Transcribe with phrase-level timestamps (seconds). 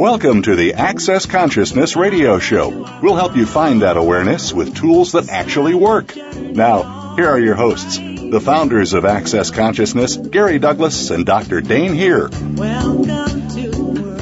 [0.00, 2.70] Welcome to the Access Consciousness Radio Show.
[3.02, 6.16] We'll help you find that awareness with tools that actually work.
[6.16, 11.60] Now, here are your hosts, the founders of Access Consciousness, Gary Douglas and Dr.
[11.60, 12.30] Dain Heer.
[12.30, 14.16] Welcome to.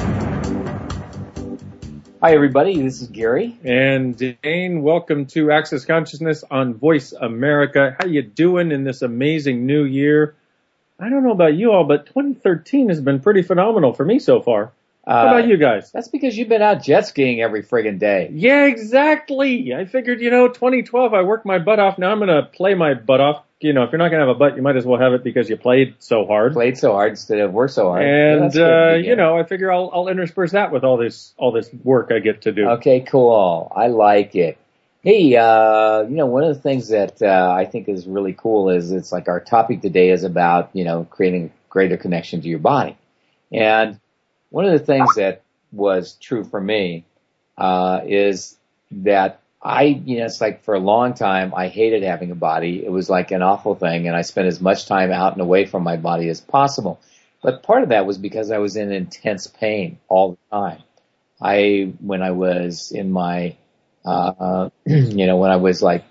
[2.21, 2.81] Hi, everybody.
[2.81, 3.57] This is Gary.
[3.63, 7.95] And Dain, welcome to Access Consciousness on Voice America.
[7.97, 10.35] How you doing in this amazing new year?
[10.99, 14.41] I don't know about you all, but 2013 has been pretty phenomenal for me so
[14.41, 14.73] far.
[15.09, 15.91] How Uh, about you guys?
[15.91, 18.29] That's because you've been out jet skiing every friggin' day.
[18.31, 19.73] Yeah, exactly.
[19.73, 21.97] I figured, you know, 2012, I worked my butt off.
[21.97, 23.43] Now I'm to play my butt off.
[23.59, 25.23] You know, if you're not to have a butt, you might as well have it
[25.23, 26.53] because you played so hard.
[26.53, 28.05] Played so hard instead of worked so hard.
[28.05, 31.51] and good uh, you know, I figure I'll I'll intersperse that with all this all
[31.51, 32.69] this work I get to do.
[32.69, 33.69] Okay, cool.
[33.75, 34.57] I like it.
[35.01, 38.69] Hey, uh, you know, one of the things that uh, I think is really cool
[38.69, 42.59] is it's like our topic today is about you know creating greater connection to your
[42.59, 42.95] body,
[43.51, 43.99] and
[44.49, 47.05] one of the things that was true for me
[47.57, 48.57] uh, is
[48.91, 52.83] that I, you know, it's like for a long time I hated having a body.
[52.83, 55.65] It was like an awful thing, and I spent as much time out and away
[55.65, 56.99] from my body as possible.
[57.41, 60.83] But part of that was because I was in intense pain all the time.
[61.41, 63.55] I, when I was in my,
[64.05, 66.03] uh, you know, when I was like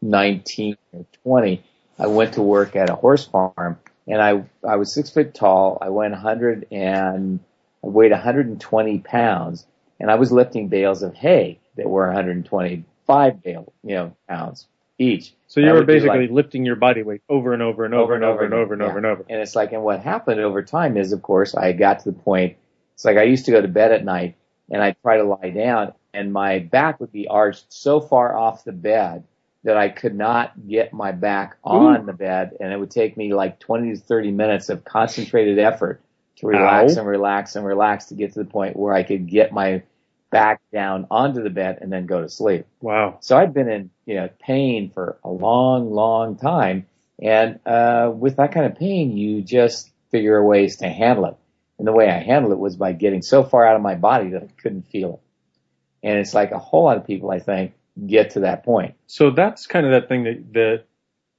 [0.00, 1.62] 19 or 20,
[1.98, 5.78] I went to work at a horse farm and I, I was six foot tall.
[5.80, 7.40] I weighed 100 and
[7.84, 9.66] I weighed 120 pounds
[10.00, 14.66] and I was lifting bales of hay that were 125 bale, you know, pounds
[14.98, 15.32] each.
[15.46, 18.24] so you were basically like, lifting your body weight over and over and over and
[18.24, 19.24] over and over and over and over.
[19.28, 22.18] and it's like, and what happened over time is, of course, I got to the
[22.18, 22.56] point.
[22.94, 24.36] It's like I used to go to bed at night
[24.70, 28.64] and I'd try to lie down, and my back would be arched so far off
[28.64, 29.24] the bed
[29.64, 33.32] that I could not get my back on the bed, and it would take me
[33.32, 36.02] like 20 to 30 minutes of concentrated effort
[36.36, 37.00] to relax Ow.
[37.00, 39.82] and relax and relax to get to the point where I could get my
[40.30, 42.66] back down onto the bed and then go to sleep.
[42.80, 43.18] Wow.
[43.20, 46.86] So I'd been in, you know, pain for a long, long time.
[47.20, 51.36] And, uh, with that kind of pain, you just figure ways to handle it.
[51.78, 54.30] And the way I handled it was by getting so far out of my body
[54.30, 56.08] that I couldn't feel it.
[56.08, 57.74] And it's like a whole lot of people, I think,
[58.06, 58.94] get to that point.
[59.06, 60.84] So that's kind of that thing that that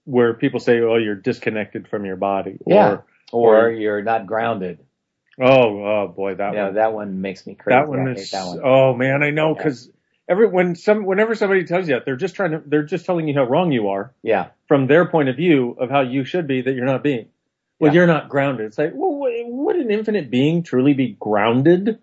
[0.06, 2.98] where people say, "Oh, you're disconnected from your body." Yeah.
[3.32, 4.80] Or, Or you're not grounded.
[5.42, 6.74] oh, oh boy, that know, one.
[6.76, 7.76] that one makes me crazy.
[7.80, 8.30] that one is.
[8.32, 8.60] that one.
[8.64, 9.58] Oh man, I know Yeah.
[9.64, 9.90] because
[10.30, 13.28] every when some whenever somebody tells you that, they're just trying to they're just telling
[13.28, 14.48] you how wrong you are Yeah.
[14.68, 17.28] from their point of view of how you should be that you're not being.
[17.80, 18.02] Well, Yeah.
[18.02, 18.68] you're not grounded.
[18.68, 21.98] It's like, well, would an infinite being truly be grounded?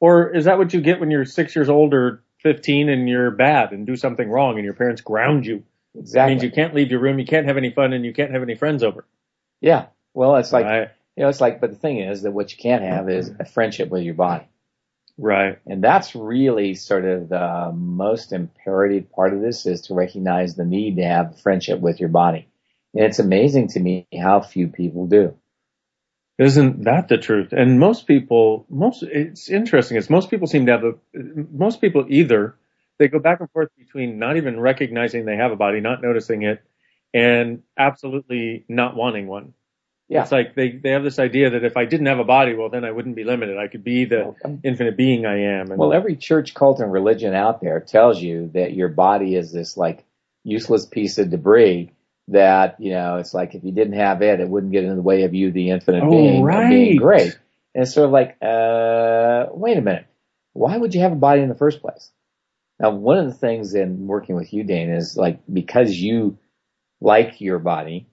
[0.00, 3.30] Or is that what you get when you're six years old or 15 and you're
[3.30, 5.64] bad and do something wrong and your parents ground you?
[5.94, 6.32] It Exactly.
[6.34, 8.42] means you can't leave your room, you can't have any fun, and you can't have
[8.42, 9.04] any friends over.
[9.60, 9.86] yeah.
[10.14, 10.90] Well, it's like, right.
[11.16, 13.46] you know, it's like, but the thing is that what you can't have is a
[13.46, 14.46] friendship with your body.
[15.16, 15.58] Right.
[15.66, 20.64] And that's really sort of the most imperative part of this is to recognize the
[20.66, 22.46] need to have friendship with your body.
[22.94, 25.34] And it's amazing to me how few people do.
[26.38, 27.52] Isn't that the truth?
[27.52, 32.06] And most people, most, it's interesting is most people seem to have a, most people
[32.08, 32.56] either,
[32.98, 36.42] they go back and forth between not even recognizing they have a body, not noticing
[36.42, 36.62] it,
[37.12, 39.52] and absolutely not wanting one.
[40.08, 40.22] Yeah.
[40.22, 42.68] It's like they, they have this idea that if I didn't have a body, well,
[42.68, 43.56] then I wouldn't be limited.
[43.56, 45.70] I could be the infinite being I am.
[45.70, 49.52] And Well, every church, cult, and religion out there tells you that your body is
[49.52, 50.04] this like
[50.44, 51.92] useless piece of debris
[52.28, 55.02] that, you know, it's like if you didn't have it, it wouldn't get in the
[55.02, 57.38] way of you, the infinite Oh, being, of being great.
[57.74, 60.06] And it's sort of like, uh, wait a minute.
[60.52, 62.10] Why would you have a body in the first place?
[62.78, 66.38] Now, one of the things in working with you, Dain, is like because you
[67.00, 68.08] like your body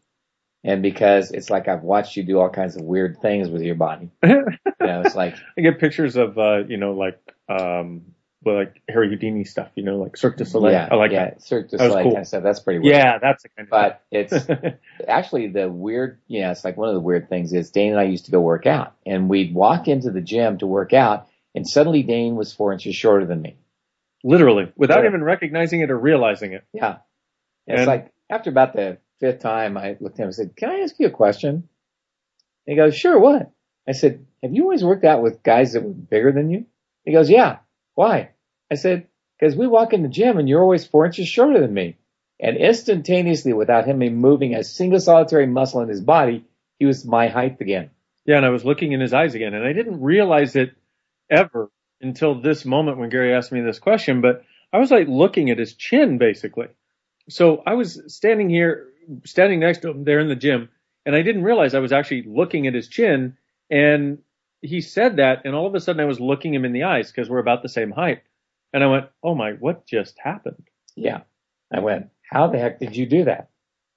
[0.63, 3.75] and because it's like I've watched you do all kinds of weird things with your
[3.75, 4.09] body.
[4.81, 7.19] You know, it's like, I get pictures of, uh, you know, like,
[7.50, 8.15] um,
[8.45, 10.71] like Harry Houdini stuff, you know, like Cirque du Soleil.
[10.71, 11.41] yeah, I like yeah, that.
[11.44, 12.12] Cirque du That Soleil cool.
[12.13, 12.44] kind of stuff.
[12.44, 12.95] That's pretty weird.
[12.95, 14.33] Yeah, that's the kind of But it's
[15.07, 18.03] actually the weird, yeah, it's like one of the weird things is Dain and I
[18.03, 21.68] used to go work out and we'd walk into the gym to work out and
[21.68, 23.57] suddenly Dain was four inches shorter than me.
[24.24, 25.09] Literally, without Yeah.
[25.09, 26.63] even recognizing it or realizing it.
[26.74, 26.97] Yeah.
[27.68, 30.56] And it's And- like after about the fifth time, I looked at him and said,
[30.56, 31.63] "Can I ask you a question?" And
[32.65, 33.19] he goes, "Sure.
[33.19, 33.51] What?"
[33.88, 36.65] I said, "Have you always worked out with guys that were bigger than you?"
[37.06, 37.57] He goes, "Yeah.
[38.00, 38.30] Why?"
[38.72, 39.07] I said,
[39.38, 41.98] "Because we walk in the gym and you're always four inches shorter than me."
[42.40, 46.46] And instantaneously, without him moving a single solitary muscle in his body,
[46.78, 47.90] he was my height again.
[48.25, 50.72] Yeah, and I was looking in his eyes again, and I didn't realize it
[51.30, 51.69] ever
[52.00, 55.57] until this moment when Gary asked me this question, but I was like looking at
[55.57, 56.68] his chin basically.
[57.28, 58.94] So I was standing here,
[59.25, 60.69] standing next to him there in the gym,
[61.06, 63.36] and I didn't realize I was actually looking at his chin,
[63.69, 64.19] and
[64.61, 67.11] he said that, and all of a sudden I was looking him in the eyes
[67.11, 68.21] because we're about the same height.
[68.73, 70.67] And I went, oh my, what just happened?
[70.95, 71.21] Yeah.
[71.73, 73.50] I went, "How the heck did you do that?"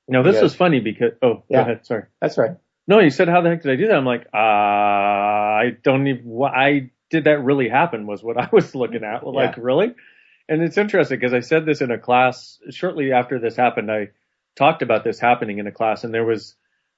[0.09, 1.59] No, this was funny because, oh, Yeah.
[1.59, 2.05] go ahead, sorry.
[2.20, 2.53] That's right.
[2.87, 3.97] No, you said, how the heck did I do that?
[3.97, 8.75] I'm like, uh, I don't even, why did that really happen was what I was
[8.75, 9.26] looking at.
[9.26, 9.94] Like, really?
[10.49, 13.91] And it's interesting because I said this in a class shortly after this happened.
[13.91, 14.08] I
[14.56, 16.56] talked about this happening in a class and there was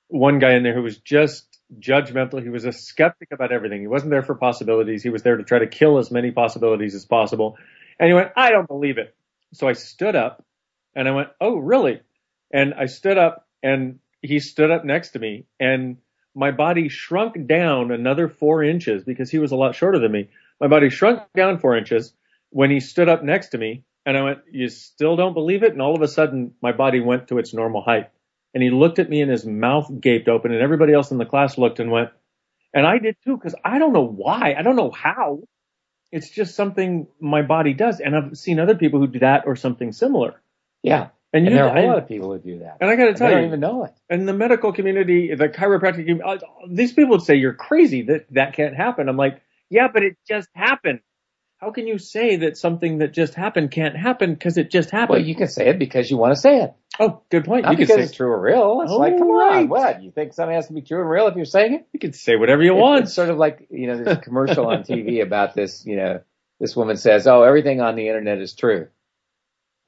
[0.08, 2.42] one guy in there who was just judgmental.
[2.42, 3.80] He was a skeptic about everything.
[3.80, 5.02] He wasn't there for possibilities.
[5.02, 7.56] He was there to try to kill as many possibilities as possible.
[7.98, 9.14] And he went, I don't believe it.
[9.52, 10.44] So I stood up
[10.94, 12.00] and I went, Oh, really?
[12.52, 15.98] And I stood up and he stood up next to me and
[16.34, 20.30] my body shrunk down another four inches because he was a lot shorter than me.
[20.60, 22.12] My body shrunk down four inches
[22.50, 25.72] when he stood up next to me and I went, you still don't believe it?
[25.72, 28.10] And all of a sudden my body went to its normal height
[28.54, 31.26] and he looked at me and his mouth gaped open and everybody else in the
[31.26, 32.10] class looked and went,
[32.72, 34.54] and I did too, cause I don't know why.
[34.56, 35.40] I don't know how.
[36.12, 37.98] It's just something my body does.
[38.00, 40.40] And I've seen other people who do that or something similar.
[40.82, 41.08] Yeah.
[41.32, 42.76] And, And you there are a lot of people who do that.
[42.80, 43.92] and I got to tell you, don't even know it.
[44.08, 48.26] And the medical community, the chiropractic, community, uh, these people would say you're crazy that
[48.30, 49.08] that can't happen.
[49.08, 51.00] I'm like, yeah, but it just happened.
[51.56, 55.18] How can you say that something that just happened can't happen because it just happened?
[55.18, 56.74] Well, you can say it because you want to say it.
[57.00, 57.64] Oh, good point.
[57.64, 58.80] Not You can say it's true or real.
[58.82, 59.58] It's Oh, like, come right.
[59.62, 60.02] on, what?
[60.02, 61.86] You think something has to be true and real if you're saying it?
[61.92, 63.02] you can say whatever you It- want.
[63.04, 66.20] It's sort of like, you know, there's a commercial on TV about this, you know,
[66.60, 68.88] this woman says, oh, everything on the internet is true.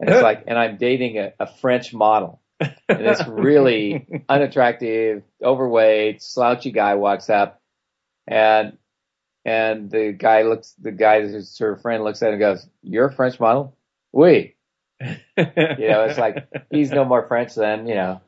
[0.01, 2.41] And it's like, and I'm dating a, a French model.
[2.61, 7.61] And this really unattractive, overweight, slouchy guy walks up
[8.27, 8.79] and,
[9.45, 13.07] and the guy looks, the guy who's her friend looks at him and goes, you're
[13.07, 13.77] a French model?
[14.13, 14.56] Oui.
[15.37, 18.21] You know, it's like, he's no more French than, you know,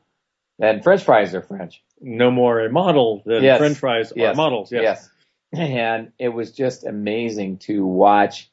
[0.59, 1.81] than French fries are French.
[2.01, 3.57] no more a model than Yes.
[3.59, 4.33] French fries Yes.
[4.33, 4.71] are models.
[4.71, 4.83] Yes.
[4.83, 5.09] Yes.
[5.51, 8.51] And it was just amazing to watch,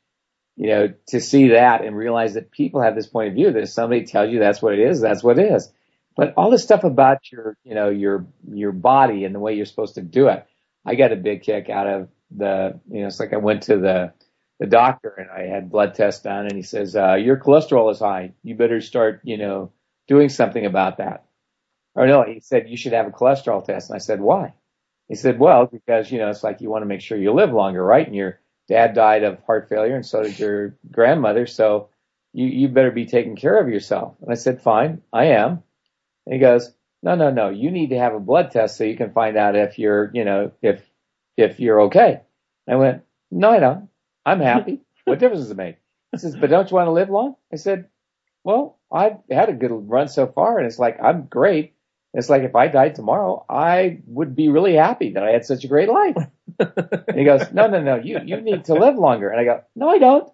[0.57, 3.63] you know, to see that and realize that people have this point of view that
[3.65, 5.71] if somebody tells you that's what it is, that's what it is.
[6.17, 9.67] But all this stuff about your, you know, your, your body and the way you're
[9.67, 10.47] supposed to do it,
[10.87, 13.77] I got a big kick out of the, you know, it's like I went to
[13.77, 14.13] the,
[14.59, 17.99] the doctor and I had blood tests done and he says, uh, your cholesterol is
[17.99, 18.33] high.
[18.43, 19.73] You better start, you know,
[20.09, 21.25] doing something about that.
[21.95, 23.91] Or no, he said you should have a cholesterol test.
[23.91, 24.55] And I said, why?
[25.09, 27.53] He said, well, because, you know, it's like you want to make sure you live
[27.53, 28.07] longer, right?
[28.07, 31.47] And your dad died of heart failure and so did your grandmother.
[31.47, 31.91] So
[32.33, 34.17] you, you better be taking care of yourself.
[34.21, 35.63] And I said, fine, I am.
[36.27, 38.97] And he goes, no, no, no, you need to have a blood test so you
[38.97, 40.83] can find out if you're, you know, if,
[41.37, 42.23] if you're okay.
[42.69, 43.89] I went, no, I don't.
[44.27, 44.81] I'm happy.
[45.05, 45.77] what difference does it make?
[46.13, 47.37] He says, but don't you want to live long?
[47.53, 47.87] I said,
[48.45, 51.75] well, I've had a good run so far and it's like, I'm great.
[52.13, 55.65] It's like if I died tomorrow, I would be really happy that I had such
[55.65, 56.17] a great life.
[56.59, 59.29] and he goes, no, no, no, you, you need to live longer.
[59.29, 60.33] And I go, no, I don't.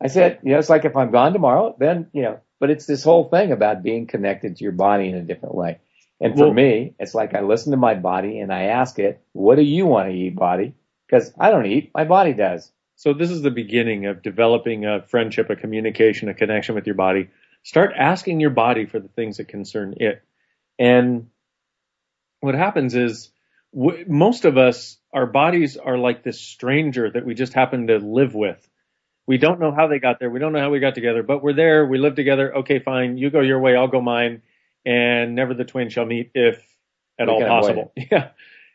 [0.00, 2.86] I said, you know, it's like if I'm gone tomorrow, then, you know, but it's
[2.86, 5.80] this whole thing about being connected to your body in a different way.
[6.20, 9.20] And for Well- me, it's like I listen to my body and I ask it,
[9.32, 10.74] what do you want to eat, body?
[11.06, 12.70] Because I don't eat, my body does.
[12.96, 16.94] So this is the beginning of developing a friendship, a communication, a connection with your
[16.94, 17.28] body.
[17.62, 20.22] Start asking your body for the things that concern it.
[20.78, 21.28] And
[22.40, 23.30] what happens is
[23.74, 27.98] w- most of us, our bodies are like this stranger that we just happen to
[27.98, 28.66] live with.
[29.26, 30.30] We don't know how they got there.
[30.30, 31.84] We don't know how we got together, but we're there.
[31.84, 32.56] We live together.
[32.58, 33.18] Okay, fine.
[33.18, 33.76] You go your way.
[33.76, 34.42] I'll go mine.
[34.84, 36.64] And never the twain shall meet if
[37.18, 37.92] at We all possible.
[38.10, 38.30] Yeah.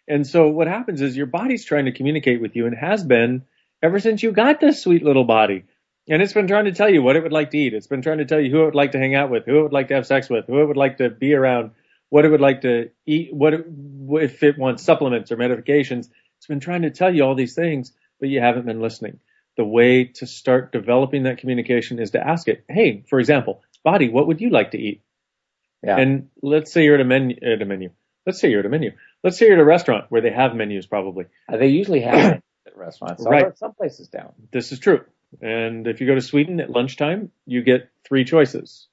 [0.08, 3.44] And so what happens is your body's trying to communicate with you and has been
[3.82, 5.64] ever since you got this sweet little body.
[6.10, 7.74] And it's been trying to tell you what it would like to eat.
[7.74, 9.60] It's been trying to tell you who it would like to hang out with, who
[9.60, 11.72] it would like to have sex with, who it would like to be around,
[12.10, 16.10] what it would like to eat, what it, if it wants supplements or medications.
[16.38, 19.20] It's been trying to tell you all these things, but you haven't been listening.
[19.58, 24.10] The way to start developing that communication is to ask it, hey, for example, body,
[24.10, 25.02] what would you like to eat?
[25.84, 25.98] Yeah.
[25.98, 27.92] And let's say you're at a menu, at a menu.
[28.26, 28.92] Let's say you're at a menu.
[29.24, 31.26] Let's say you're at a restaurant where they have menus probably.
[31.52, 32.16] Uh, they usually have
[32.68, 33.24] at restaurants.
[33.26, 33.58] Right.
[33.58, 34.34] Some places don't.
[34.52, 35.02] This is true.
[35.42, 38.88] And if you go to Sweden at lunchtime, you get three choices.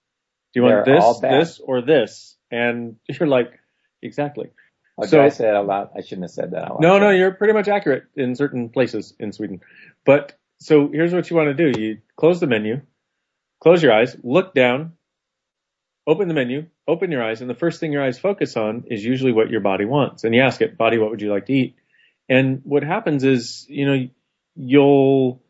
[0.52, 2.36] Do you want They're all this, this, or this?
[2.50, 3.58] And you're like,
[4.02, 4.50] exactly.
[4.96, 5.90] Oh, So- I that out loud?
[5.96, 6.82] I shouldn't have said that out loud.
[6.82, 9.60] No, no, you're pretty much accurate in certain places in Sweden.
[10.04, 11.80] But so here's what you want to do.
[11.80, 12.80] You close the menu,
[13.60, 14.94] close your eyes, look down,
[16.06, 19.04] open the menu, open your eyes, and the first thing your eyes focus on is
[19.04, 20.24] usually what your body wants.
[20.24, 21.76] And you ask it, body, what would you like to eat?
[22.28, 24.08] And what happens is, you know,
[24.56, 25.42] you'll,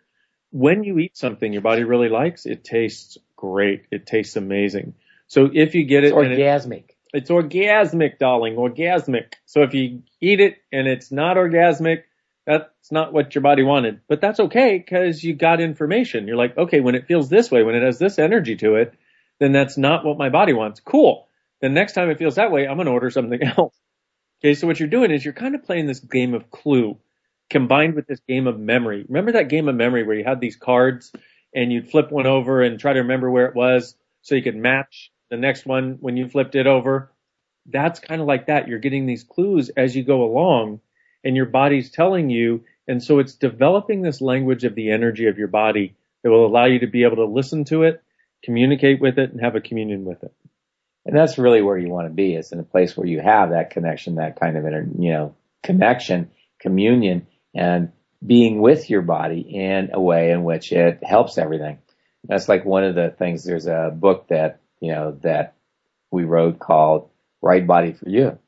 [0.50, 3.84] when you eat something your body really likes, it tastes great.
[3.90, 4.94] It tastes amazing.
[5.28, 6.84] So if you get It's it, it orgasmic.
[7.12, 9.34] it's orgasmic, darling, orgasmic.
[9.46, 12.02] So if you eat it and it's not orgasmic,
[12.46, 14.00] that's not what your body wanted.
[14.08, 16.26] But that's okay because you got information.
[16.26, 18.94] You're like, okay, when it feels this way, when it has this energy to it,
[19.38, 20.80] then that's not what my body wants.
[20.80, 21.27] Cool.
[21.60, 23.74] Then next time it feels that way, I'm going to order something else.
[24.40, 26.98] Okay, so what you're doing is you're kind of playing this game of clue
[27.50, 29.04] combined with this game of memory.
[29.08, 31.12] Remember that game of memory where you had these cards
[31.54, 34.56] and you'd flip one over and try to remember where it was so you could
[34.56, 37.10] match the next one when you flipped it over?
[37.66, 38.68] That's kind of like that.
[38.68, 40.80] You're getting these clues as you go along
[41.24, 42.64] and your body's telling you.
[42.86, 46.66] And so it's developing this language of the energy of your body that will allow
[46.66, 48.02] you to be able to listen to it,
[48.42, 50.32] communicate with it, and have a communion with it.
[51.08, 52.34] And that's really where you want to be.
[52.34, 55.34] Is in a place where you have that connection, that kind of inter, you know,
[55.62, 57.92] connection, communion, and
[58.24, 61.78] being with your body in a way in which it helps everything.
[62.24, 63.42] That's like one of the things.
[63.42, 65.54] There's a book that you know that
[66.10, 67.08] we wrote called
[67.40, 68.38] "Right Body for You,"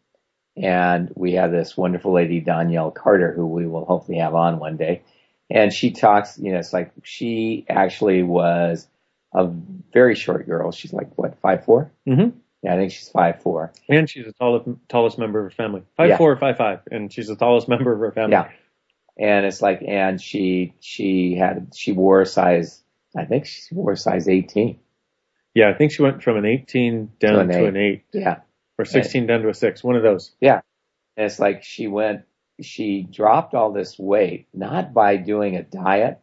[0.55, 4.77] and we have this wonderful lady Danielle Carter who we will hopefully have on one
[4.77, 5.01] day,
[5.49, 6.39] and she talks.
[6.39, 8.87] You know, it's like she actually was
[9.33, 10.73] a very short girl.
[10.73, 11.91] She's like what five four.
[12.07, 12.37] Mm-hmm.
[12.63, 13.73] Yeah, I think she's five four.
[13.89, 15.83] And she's the tallest, tallest member of her family.
[15.97, 16.17] Five Yeah.
[16.19, 18.33] four or five five, and she's the tallest member of her family.
[18.33, 18.51] Yeah.
[19.19, 22.83] And it's like, and she, she had, she wore a size,
[23.17, 24.79] I think she wore a size 18.
[25.55, 27.67] Yeah, I think she went from an 18 down To an to eight.
[27.69, 28.37] an 8, Yeah.
[28.79, 30.33] or 16 down to a 6, one of those.
[30.41, 30.61] Yeah.
[31.17, 32.23] And it's like she went,
[32.63, 36.21] she dropped all this weight, not by doing a diet.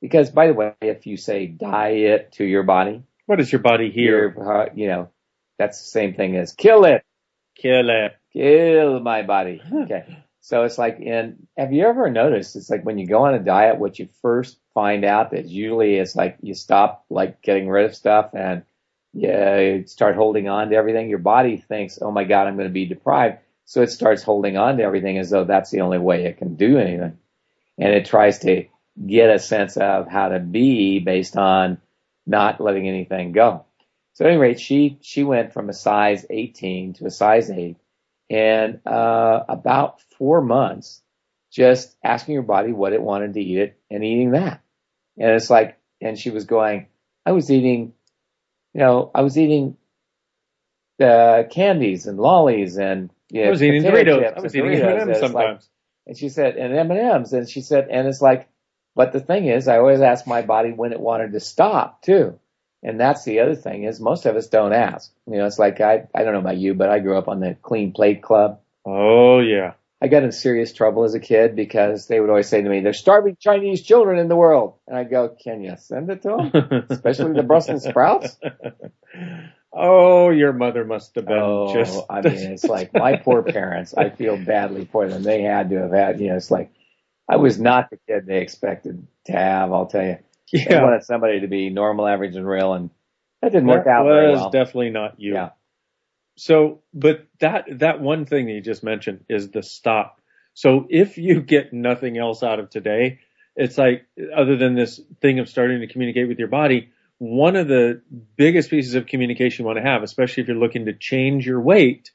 [0.00, 3.90] Because by the way, if you say diet to your body, What does your body
[3.90, 4.32] hear?
[4.36, 5.08] you're, uh, you know,
[5.58, 7.04] that's the same thing as kill it,
[7.56, 8.12] Kill it.
[8.32, 9.62] kill my body.
[9.72, 10.06] Okay.
[10.40, 12.56] So it's like, and have you ever noticed?
[12.56, 15.96] It's like when you go on a diet, what you first find out is usually
[15.96, 18.62] it's like you stop like getting rid of stuff and
[19.12, 21.10] yeah, you start holding on to everything.
[21.10, 23.38] Your body thinks, oh my God, I'm going to be deprived.
[23.66, 26.56] So it starts holding on to everything as though that's the only way it can
[26.56, 27.18] do anything.
[27.78, 28.66] And it tries to
[29.06, 31.78] get a sense of how to be based on
[32.26, 33.65] not letting anything go.
[34.16, 37.76] So at any rate, she, she went from a size 18 to a size 8
[38.30, 41.02] and uh, about four months
[41.52, 44.62] just asking her body what it wanted to eat it and eating that.
[45.18, 46.86] And it's like, and she was going,
[47.26, 47.92] I was eating,
[48.72, 49.76] you know, I was eating
[50.98, 54.34] uh, candies and lollies and you know, I was eating Doritos.
[54.34, 55.02] I was and eating Doritos.
[55.02, 55.68] And M&Ms like- sometimes.
[56.06, 58.48] and she said, and M and M's, and she said, and it's like,
[58.94, 62.38] but the thing is, I always ask my body when it wanted to stop too.
[62.86, 65.12] And that's the other thing is most of us don't ask.
[65.26, 67.40] You know, it's like I I don't know about you, but I grew up on
[67.40, 68.60] the clean plate club.
[68.86, 69.72] Oh, yeah.
[70.00, 72.82] I got in serious trouble as a kid because they would always say to me,
[72.82, 76.50] "There's starving Chinese children in the world," and I go, "Can you send it to
[76.52, 78.38] them?" Especially the Brussels sprouts.
[79.72, 81.98] oh, your mother must have been Oh, just.
[82.08, 83.94] I mean, it's like my poor parents.
[83.94, 85.24] I feel badly for them.
[85.24, 86.70] They had to have had, you know, it's like
[87.28, 89.72] I was not the kid they expected to have.
[89.72, 90.18] I'll tell you,
[90.52, 90.82] they yeah.
[90.82, 92.90] wanted somebody to be normal, average, and real, and
[93.42, 94.50] that didn't work That out very was well.
[94.50, 95.34] definitely not you.
[95.34, 95.50] Yeah.
[96.36, 100.20] So, but that, that one thing that you just mentioned is the stop.
[100.54, 103.20] So if you get nothing else out of today,
[103.54, 107.68] it's like, other than this thing of starting to communicate with your body, one of
[107.68, 108.02] the
[108.36, 111.60] biggest pieces of communication you want to have, especially if you're looking to change your
[111.60, 112.10] weight,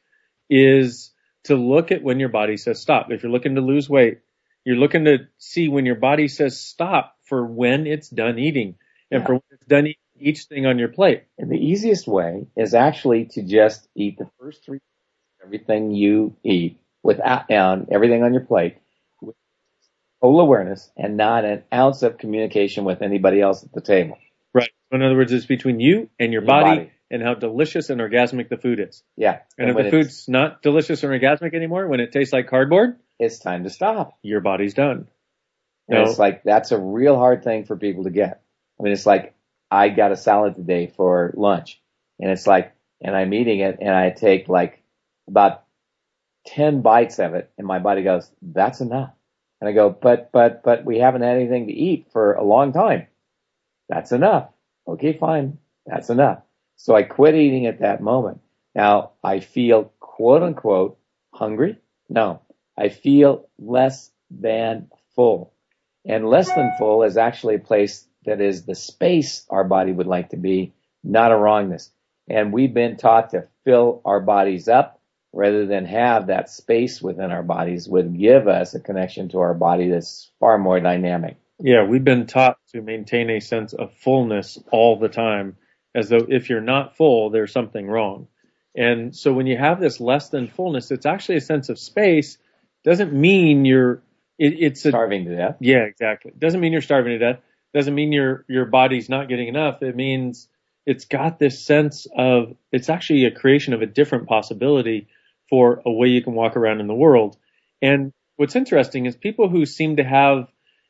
[0.50, 1.12] is
[1.46, 3.08] to look at when your body says stop.
[3.10, 4.20] If you're looking to lose weight,
[4.64, 8.76] you're looking to see when your body says stop for when it's done eating
[9.10, 9.26] and Yeah.
[9.26, 11.24] for when it's done eating each thing on your plate.
[11.40, 14.80] And the easiest way is actually to just eat the first three
[15.44, 18.76] everything you eat without and everything on your plate
[19.22, 19.36] with
[20.22, 24.18] total awareness and not an ounce of communication with anybody else at the table.
[24.54, 24.70] Right.
[24.92, 26.92] So in other words, it's between you and your, Your body, body.
[27.10, 29.02] and how delicious and orgasmic the food is.
[29.16, 29.40] Yeah.
[29.58, 33.00] And, when if the food's not delicious and orgasmic anymore, when it tastes like cardboard,
[33.18, 34.18] it's time to stop.
[34.22, 35.08] your body's done.
[35.92, 36.10] And No.
[36.10, 38.42] it's like that's a real hard thing for people to get.
[38.80, 39.36] I mean, it's like
[39.72, 41.82] I got a salad today for lunch,
[42.20, 44.84] and it's like, and I'm eating it, and I take like
[45.28, 45.64] about
[46.46, 49.12] ten bites of it, and my body goes, "That's enough."
[49.62, 52.74] And I go, but, but, but we haven't had anything to eat for a long
[52.74, 53.06] time.
[53.90, 54.50] That's enough.
[54.88, 55.60] Okay, fine.
[55.86, 56.42] That's enough.
[56.78, 58.42] So I quit eating at that moment.
[58.74, 60.98] Now I feel quote unquote
[61.34, 61.78] hungry.
[62.10, 62.42] No,
[62.78, 65.54] I feel less than full.
[66.06, 70.08] And less than full is actually a place that is the space our body would
[70.08, 71.92] like to be, not a wrongness.
[72.30, 75.00] And we've been taught to fill our bodies up
[75.34, 79.54] rather than have that space within our bodies would give us a connection to our
[79.54, 81.38] body that's far more dynamic.
[81.60, 85.58] Yeah, we've been taught to maintain a sense of fullness all the time,
[85.94, 88.28] as though if you're not full, there's something wrong.
[88.76, 92.38] And so when you have this less than fullness, it's actually a sense of space.
[92.84, 94.02] Doesn't mean you're
[94.42, 95.58] it, it's a, starving to death.
[95.60, 96.32] Yeah, exactly.
[96.38, 97.42] Doesn't mean you're starving to death.
[97.74, 99.84] Doesn't mean your your body's not getting enough.
[99.84, 100.48] It means
[100.86, 105.08] it's got this sense of it's actually a creation of a different possibility
[105.50, 107.38] for a way you can walk around in the world.
[107.82, 110.48] And what's interesting is people who seem to have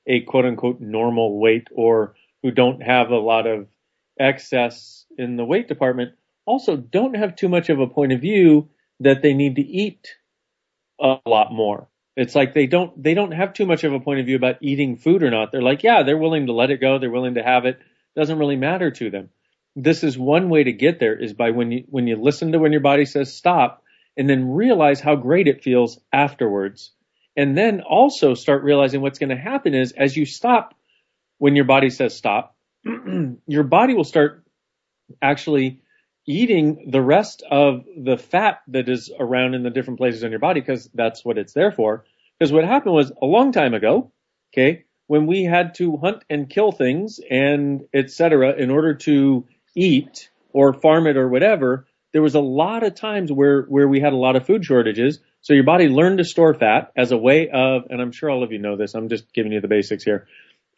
[0.08, 3.68] a quote unquote normal weight or who don't have a lot of
[4.18, 6.12] excess in the weight department
[6.46, 8.70] also don't have too much of a point of view
[9.02, 10.16] that they need to eat
[11.00, 11.88] a lot more.
[12.16, 14.58] It's like they don't they don't have too much of a point of view about
[14.62, 15.52] eating food or not.
[15.52, 17.80] They're like, yeah, they're willing to let it go, they're willing to have it.
[18.16, 19.30] Doesn't really matter to them.
[19.76, 22.60] This is one way to get there is by when you when you listen to
[22.60, 23.84] when your body says stop
[24.18, 26.92] and then realize how great it feels afterwards.
[27.38, 30.76] And then also start realizing what's going to happen is as you stop
[31.38, 32.56] when your body says stop,
[33.48, 34.44] your body will start
[35.22, 35.81] actually
[36.28, 40.40] eating the rest of the fat that is around in the different places in your
[40.40, 42.06] body because that's what it's there for.
[42.38, 44.12] Because what happened was a long time ago,
[44.54, 48.54] okay, when we had to hunt and kill things and etc.
[48.54, 53.32] in order to eat or farm it or whatever, there was a lot of times
[53.32, 55.20] where where we had a lot of food shortages.
[55.42, 58.44] So your body learned to store fat as a way of, and I'm sure all
[58.44, 58.94] of you know this.
[58.94, 60.28] I'm just giving you the basics here,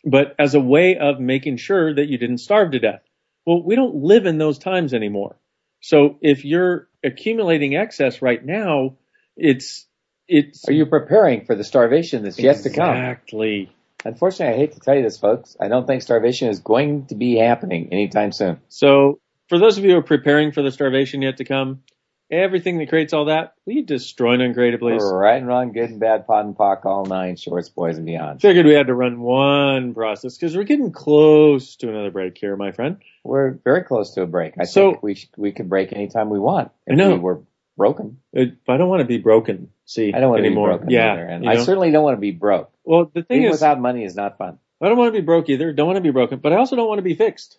[0.05, 3.01] but as a way of making sure that you didn't starve to death.
[3.45, 5.35] Well, we don't live in those times anymore.
[5.81, 8.97] So if you're accumulating excess right now,
[9.35, 9.85] it's
[10.27, 10.67] it's.
[10.67, 12.95] Are you preparing for the starvation that's yet to come?
[12.95, 13.71] Exactly.
[14.05, 15.55] Unfortunately, I hate to tell you this, folks.
[15.59, 18.59] I don't think starvation is going to be happening anytime soon.
[18.67, 21.83] So for those of you who are preparing for the starvation yet to come,
[22.31, 25.01] everything that creates all that, we destroy and uncreate it, please?
[25.03, 28.41] Right and wrong, good and bad, POD and POC, all nine, shorts, boys, and beyond.
[28.41, 32.55] Figured we had to run one process because we're getting close to another break here,
[32.55, 32.97] my friend.
[33.23, 34.53] We're very close to a break.
[34.59, 36.71] I So- think we sh- we could break anytime we want.
[36.87, 37.13] If I know.
[37.15, 37.41] we were
[37.77, 38.17] broken.
[38.33, 39.69] It, I don't want to be broken.
[39.85, 41.63] See, I don't want to be broken yeah, either, and I know?
[41.63, 42.71] certainly don't want to be broke.
[42.83, 44.59] well, the thing Being is, without money is not fun.
[44.81, 45.71] I don't want to be broke either.
[45.73, 47.57] Don't want to be broken, but I also don't want to be fixed.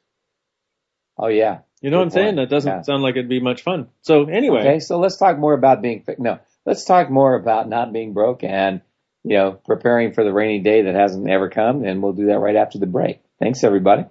[1.18, 1.60] Oh yeah.
[1.80, 2.36] You know Good what I'm saying?
[2.36, 2.82] That doesn't Yeah.
[2.82, 3.88] sound like it'd be much fun.
[4.02, 6.38] So anyway, Okay, so let's talk more about being fi- no.
[6.66, 8.80] Let's talk more about not being broke and
[9.22, 12.38] you know preparing for the rainy day that hasn't ever come, and we'll do that
[12.38, 13.20] right after the break.
[13.38, 14.04] Thanks, everybody.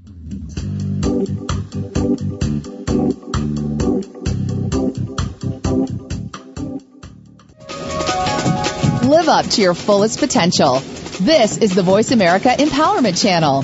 [9.03, 10.79] Live up to your fullest potential.
[11.19, 13.63] This is the Voice America Empowerment Channel.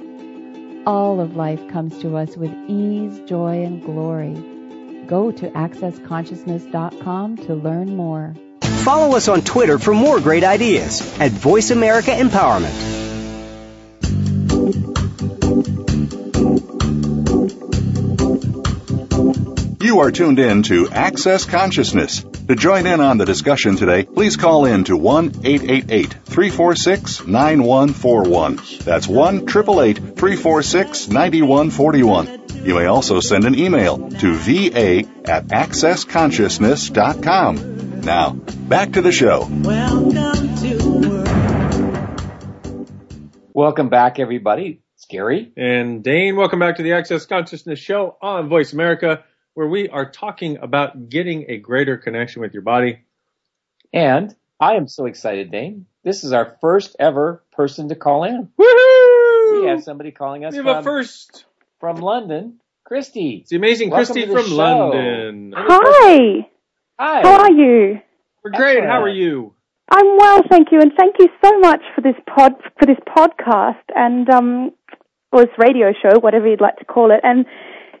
[0.85, 4.33] All of life comes to us with ease, joy, and glory.
[5.05, 8.35] Go to AccessConsciousness.com to learn more.
[8.61, 13.01] Follow us on Twitter for more great ideas at Voice America Empowerment.
[19.83, 22.25] You are tuned in to Access Consciousness.
[22.51, 28.59] To join in on the discussion today, please call in to 1 888 346 9141.
[28.83, 32.65] That's 1 888 346 9141.
[32.65, 38.01] You may also send an email to va at accessconsciousness.com.
[38.01, 39.47] Now, back to the show.
[39.49, 41.21] Welcome to the.
[43.53, 44.81] Welcome back, everybody.
[44.95, 45.53] It's Gary.
[45.55, 50.09] And Dain, welcome back to the Access Consciousness Show on Voice America, where we are
[50.09, 52.99] talking about getting a greater connection with your body.
[53.93, 55.85] And I am so excited, Dain.
[56.03, 58.49] This is our first ever person to call in.
[58.59, 59.61] Woohoo!
[59.61, 61.45] We have somebody calling us We have from, a first.
[61.79, 62.59] from London.
[62.85, 63.37] Christy.
[63.41, 64.55] It's the amazing Welcome Christy from show.
[64.55, 65.53] London.
[65.55, 66.47] Hi.
[66.99, 67.21] Hi.
[67.21, 68.01] How are you?
[68.43, 68.77] We're great.
[68.77, 68.89] Excellent.
[68.91, 69.53] How are you?
[69.91, 73.83] I'm well, thank you, and thank you so much for this pod for this podcast
[73.93, 74.71] and um
[75.31, 77.45] or this radio show, whatever you'd like to call it, and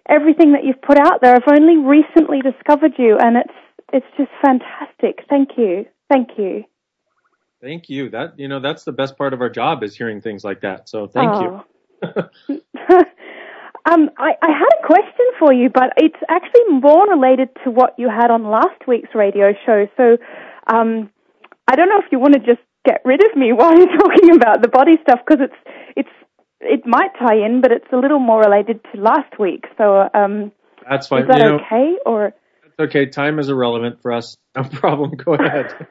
[0.09, 1.35] everything that you've put out there.
[1.35, 3.53] I've only recently discovered you, and it's
[3.93, 5.25] it's just fantastic.
[5.29, 6.63] Thank you, thank you.
[7.61, 8.09] Thank you.
[8.09, 10.89] That you know that's the best part of our job is hearing things like that.
[10.89, 11.61] So thank you.
[12.01, 12.09] you.
[13.85, 17.93] um, I, I had a question for you, but it's actually more related to what
[17.97, 19.87] you had on last week's radio show.
[19.95, 20.17] So,
[20.73, 21.11] um,
[21.67, 24.35] I don't know if you want to just get rid of me while you're talking
[24.35, 26.09] about the body stuff because it's it's
[26.61, 29.65] it might tie in, but it's a little more related to last week.
[29.77, 30.51] So, um,
[30.89, 31.23] That's fine.
[31.23, 31.95] is that you know, okay?
[32.05, 32.33] Or
[32.79, 33.05] okay.
[33.07, 34.37] Time is irrelevant for us.
[34.53, 35.11] No problem.
[35.11, 35.73] Go ahead.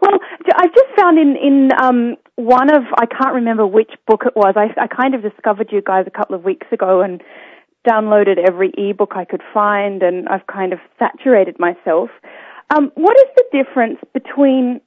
[0.00, 0.18] well,
[0.56, 4.54] I've just found in in um, one of I can't remember which book it was.
[4.56, 7.20] I, I kind of discovered you guys a couple of weeks ago and
[7.86, 12.08] downloaded every ebook I could find, and I've kind of saturated myself.
[12.74, 14.80] Um, what is the difference between?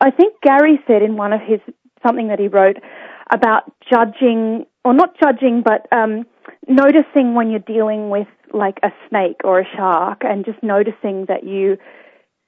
[0.00, 1.58] I think Gary said in one of his
[2.06, 2.76] something that he wrote
[3.32, 6.24] about judging, or not judging, but um,
[6.68, 11.44] noticing when you're dealing with like a snake or a shark, and just noticing that
[11.44, 11.76] you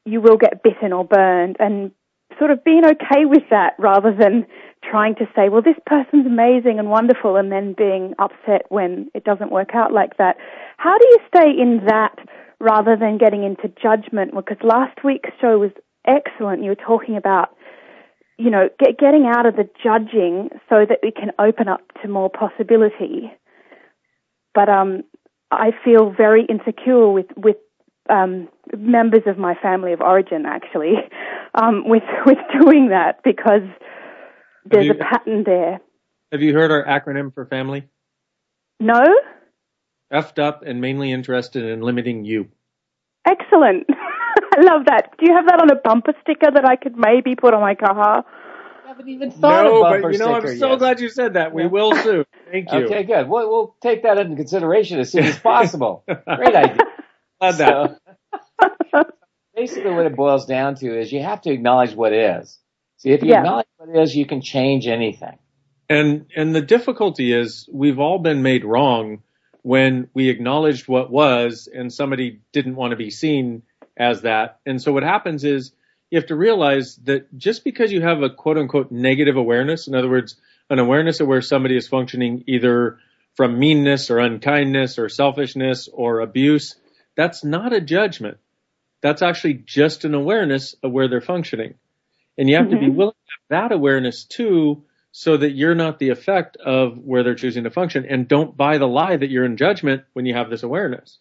[0.05, 1.93] you will get bitten or burned and
[2.39, 4.47] sort of being okay with that rather than
[4.83, 9.25] trying to say, well, this person's amazing and wonderful and then being upset when it
[9.25, 10.37] doesn't work out like that.
[10.77, 12.17] How do you stay in that
[12.59, 14.35] rather than getting into judgment?
[14.35, 15.71] Because last week's show was
[16.07, 16.65] excellent.
[16.65, 17.55] You were talking about,
[18.43, 22.09] you know, get, getting out of the judging so that we can open up to
[22.09, 23.33] more possibility.
[24.55, 25.05] But, um,
[25.51, 27.57] I feel very insecure with, with
[28.09, 30.95] um, members of my family of origin actually
[31.55, 33.63] um, with with doing that because
[34.65, 35.81] there's you- a pattern there.
[36.33, 37.87] Have you heard our acronym for family?
[38.81, 39.01] No,
[40.13, 42.49] Effed up and mainly interested in limiting you.
[43.27, 43.87] excellent.
[44.57, 45.11] I love that.
[45.19, 47.75] Do you have that on a bumper sticker that I could maybe put on my
[47.75, 48.25] car?
[48.85, 50.79] I haven't even thought no, of bumper but you know, I'm so yet.
[50.79, 51.53] glad you said that.
[51.55, 52.25] We will soon.
[52.51, 52.85] Thank you.
[52.87, 53.29] Okay, good.
[53.29, 56.05] We'll, we'll take that into consideration as soon as possible.
[56.07, 56.79] Great idea.
[57.41, 57.99] Glad that.
[58.91, 59.03] So,
[59.55, 62.59] basically, what it boils down to is you have to acknowledge what is.
[62.99, 63.39] See, if you Yeah.
[63.39, 65.39] acknowledge what is, you can change anything.
[65.89, 69.23] And and the difficulty is we've all been made wrong
[69.63, 73.63] when we acknowledged what was and somebody didn't want to be seen
[73.97, 74.61] as that.
[74.67, 75.73] And so what happens is
[76.11, 79.95] you have to realize that just because you have a quote unquote negative awareness, in
[79.95, 80.37] other words,
[80.71, 82.99] an awareness of where somebody is functioning either
[83.35, 86.77] from meanness or unkindness or selfishness or abuse,
[87.17, 88.39] that's not a judgment.
[89.01, 91.75] That's actually just an awareness of where they're functioning.
[92.39, 92.97] And you have to be mm-hmm.
[92.97, 97.35] willing to have that awareness too, so that you're not the effect of where they're
[97.35, 98.07] choosing to function.
[98.09, 101.19] And don't buy the lie that you're in judgment when you have this awareness.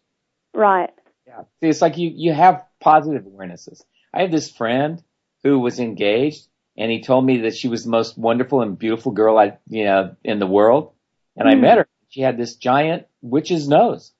[0.53, 0.91] Right.
[1.32, 1.44] Yeah.
[1.62, 3.82] See, it's like you, you have positive awarenesses.
[4.13, 5.02] I have this friend
[5.44, 9.12] who was engaged and he told me that she was the most wonderful and beautiful
[9.13, 10.94] girl I, you know, in the world.
[11.38, 11.62] And I Hmm.
[11.62, 11.88] met her.
[12.10, 14.12] She had this giant witch's nose.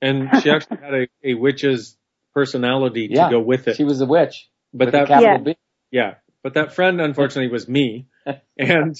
[0.00, 1.96] And she actually had a, a witch's
[2.32, 3.26] personality Yeah.
[3.26, 3.76] to go with it.
[3.76, 4.48] She was a witch.
[4.72, 5.36] but that, Yeah.
[5.38, 5.56] B.
[5.90, 8.06] yeah, but that friend unfortunately was me.
[8.58, 8.94] And,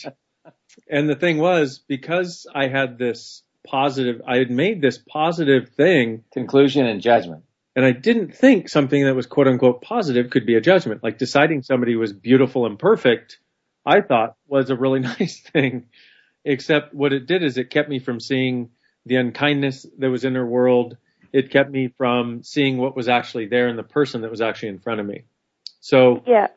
[0.89, 6.25] and the thing was, because I had this positive, I had made this positive thing
[6.33, 7.45] Conclusion and judgment.
[7.77, 11.03] and I didn't think something that was quote unquote positive could be a judgment.
[11.03, 13.39] Like deciding somebody was beautiful and perfect,
[13.85, 15.87] I thought was a really nice thing.
[16.45, 18.71] except what it did is it kept me from seeing
[19.07, 20.97] the unkindness that was in her world.
[21.33, 24.71] It kept me from seeing what was actually there in the person that was actually
[24.71, 25.25] in front of me.
[25.81, 26.49] So, Yeah.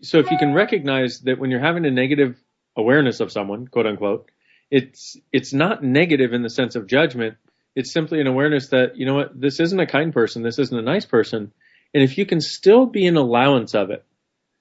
[0.00, 2.36] so if you can recognize that when you're having a negative
[2.76, 4.30] awareness of someone, quote unquote,
[4.70, 7.36] it's, it's not negative in the sense of judgment.
[7.74, 10.42] It's simply an awareness that, you know what, this isn't a kind person.
[10.42, 11.52] This isn't a nice person.
[11.94, 14.04] And if you can still be an allowance of it,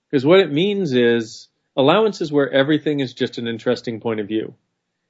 [0.10, 4.28] because what it means is allowance is where everything is just an interesting point of
[4.28, 4.56] view.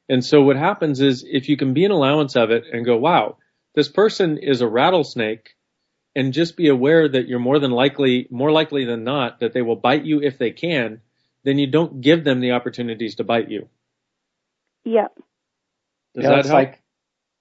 [0.10, 2.98] And so what happens is if you can be an allowance of it and go,
[2.98, 3.38] wow,
[3.76, 5.56] this person is a rattlesnake
[6.16, 9.62] and just be aware that you're more than likely, more likely than not, that they
[9.62, 11.02] will bite you if they can,
[11.44, 13.70] then you don't give them the opportunities to bite you.
[14.88, 15.08] Yeah.
[16.16, 16.54] Does Yeah, that help?
[16.54, 16.82] like,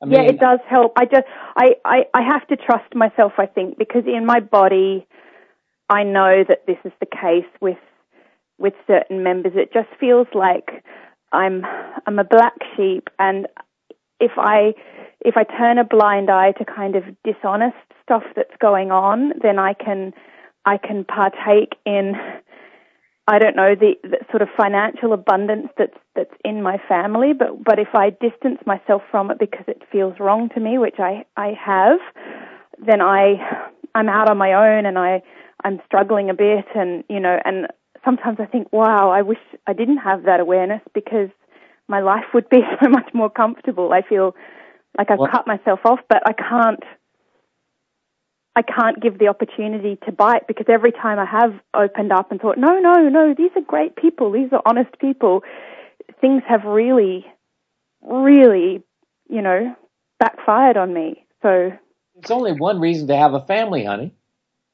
[0.02, 0.92] I yeah, it does help.
[0.96, 1.24] I just,
[1.56, 5.06] I, I, I have to trust myself, I think, because in my body,
[5.88, 7.78] I know that this is the case with,
[8.58, 9.52] with certain members.
[9.54, 10.82] It just feels like
[11.32, 11.64] I'm,
[12.06, 13.46] I'm a black sheep and
[14.18, 14.74] if I,
[15.20, 19.58] if I turn a blind eye to kind of dishonest stuff that's going on, then
[19.58, 20.12] I can,
[20.64, 22.14] I can partake in,
[23.28, 27.62] I don't know the, the sort of financial abundance that's that's in my family, but
[27.64, 31.24] but if I distance myself from it because it feels wrong to me, which I
[31.36, 31.98] I have,
[32.84, 33.34] then I
[33.94, 35.22] I'm out on my own and I
[35.64, 37.66] I'm struggling a bit, and you know, and
[38.04, 41.30] sometimes I think, wow, I wish I didn't have that awareness because
[41.88, 43.92] my life would be so much more comfortable.
[43.92, 44.36] I feel
[44.96, 46.82] like I've Well- cut myself off, but I can't
[48.56, 52.40] I can't give the opportunity to bite because every time I have opened up and
[52.40, 55.42] thought, no, no, no, these are great people, these are honest people,
[56.22, 57.26] things have really,
[58.00, 58.82] really,
[59.28, 59.76] you know,
[60.18, 61.26] backfired on me.
[61.42, 61.70] So,
[62.16, 64.14] it's only one reason to have a family, honey.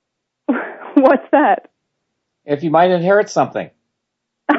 [0.95, 1.69] what's that?
[2.45, 3.69] If you might inherit something.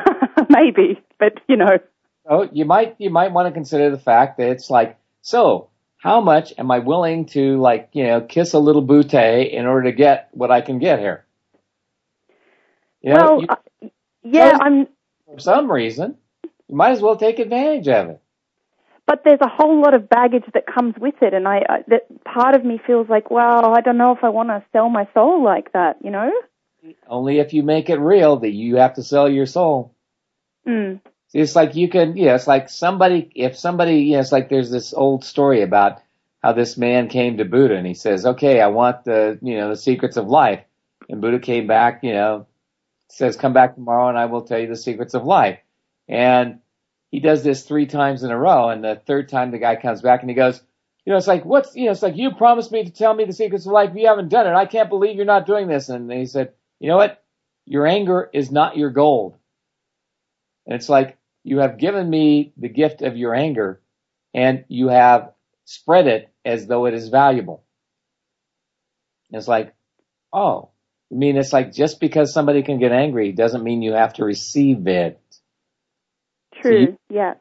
[0.49, 1.79] Maybe, but you know,
[2.27, 5.69] So you might you might want to consider the fact that it's like, so
[6.03, 9.89] how much am I willing to like, you know, kiss a little bootay in order
[9.89, 11.23] to get what I can get here?
[13.01, 13.55] You know, well, you- uh,
[14.21, 14.87] yeah, I'm,
[15.31, 16.17] for some reason,
[16.67, 18.21] you might as well take advantage of it.
[19.07, 22.23] but there's a whole lot of baggage that comes with it, and I, I that
[22.25, 25.07] part of me feels like, well, I don't know if I want to sell my
[25.13, 26.31] soul like that, you know?
[27.07, 29.93] Only if you make it real that you have to sell your soul.
[30.67, 30.99] Mm.
[31.33, 34.49] It's like you can, you know, it's like somebody, if somebody, you know, it's like
[34.49, 36.01] there's this old story about
[36.43, 39.69] how this man came to Buddha and he says, okay, I want the, you know,
[39.69, 40.59] the secrets of life.
[41.09, 42.45] And Buddha came back, you know,
[43.09, 45.59] says, come back tomorrow and I will tell you the secrets of life.
[46.07, 46.59] And
[47.09, 48.69] he does this three times in a row.
[48.69, 50.61] And the third time the guy comes back and he goes,
[51.05, 53.25] you know, it's like, what's, you know, it's like, you promised me to tell me
[53.25, 53.91] the secrets of life.
[53.95, 54.53] You haven't done it.
[54.53, 55.89] I can't believe you're not doing this.
[55.89, 57.23] And he said, you know what?
[57.65, 59.37] Your anger is not your gold.
[60.65, 63.81] And it's like, you have given me the gift of your anger
[64.33, 65.31] and you have
[65.65, 67.63] spread it as though it is valuable.
[69.31, 69.73] And it's like,
[70.31, 70.69] oh,
[71.11, 74.25] I mean, it's like just because somebody can get angry doesn't mean you have to
[74.25, 75.19] receive it.
[76.55, 76.79] True.
[76.81, 77.33] you- yeah.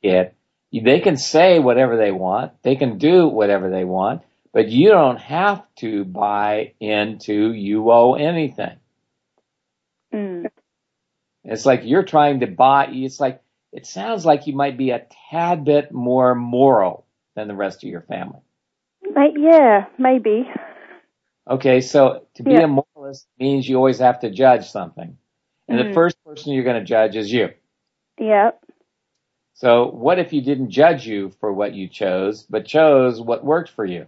[0.00, 0.34] It,
[0.72, 2.52] they can say whatever they want.
[2.62, 8.14] They can do whatever they want, but you don't have to buy into you owe
[8.14, 8.76] anything.
[10.14, 10.46] Mm.
[11.44, 15.06] It's like you're trying to buy, it's like, it sounds like you might be a
[15.30, 18.40] tad bit more moral than the rest of your family.
[19.36, 20.48] Yeah, maybe.
[21.48, 22.62] Okay, so to be Yeah.
[22.62, 25.16] a moralist means you always have to judge something.
[25.68, 25.92] And the Mhm.
[25.92, 27.50] first person you're going to judge is you.
[28.18, 28.64] Yep.
[29.54, 33.70] So what if you didn't judge you for what you chose, but chose what worked
[33.70, 34.06] for you?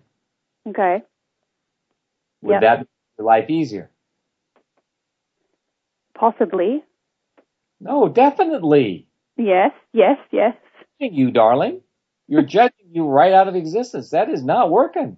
[0.69, 1.03] Okay.
[2.43, 2.61] Would Yep.
[2.61, 3.91] that make your life easier?
[6.15, 6.85] Possibly.
[7.81, 9.10] No, definitely.
[9.41, 9.73] Yes.
[9.95, 10.19] Yes.
[10.33, 10.57] Yes.
[11.01, 11.83] You, darling.
[12.29, 14.11] You're judging you right out of existence.
[14.11, 15.17] That is not working.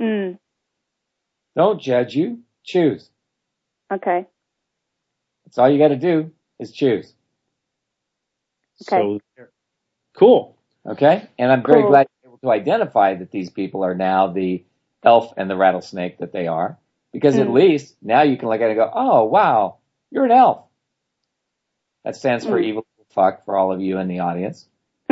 [0.00, 0.38] Mm.
[1.56, 2.40] Don't judge you.
[2.64, 3.10] Choose.
[3.92, 4.26] Okay.
[5.46, 7.14] That's all you got to do is choose.
[8.82, 9.14] Okay.
[9.38, 9.48] So,
[10.16, 10.56] cool.
[10.86, 11.28] Okay?
[11.38, 14.64] And I'm very glad you're able to identify that these people are now the
[15.04, 16.78] elf and the rattlesnake that they are.
[17.12, 17.54] Because at Mm.
[17.54, 19.78] least now you can look at it and go, oh, wow,
[20.10, 20.64] you're an elf.
[22.04, 22.64] That stands for Mm.
[22.64, 24.66] evil fuck for all of you in the audience.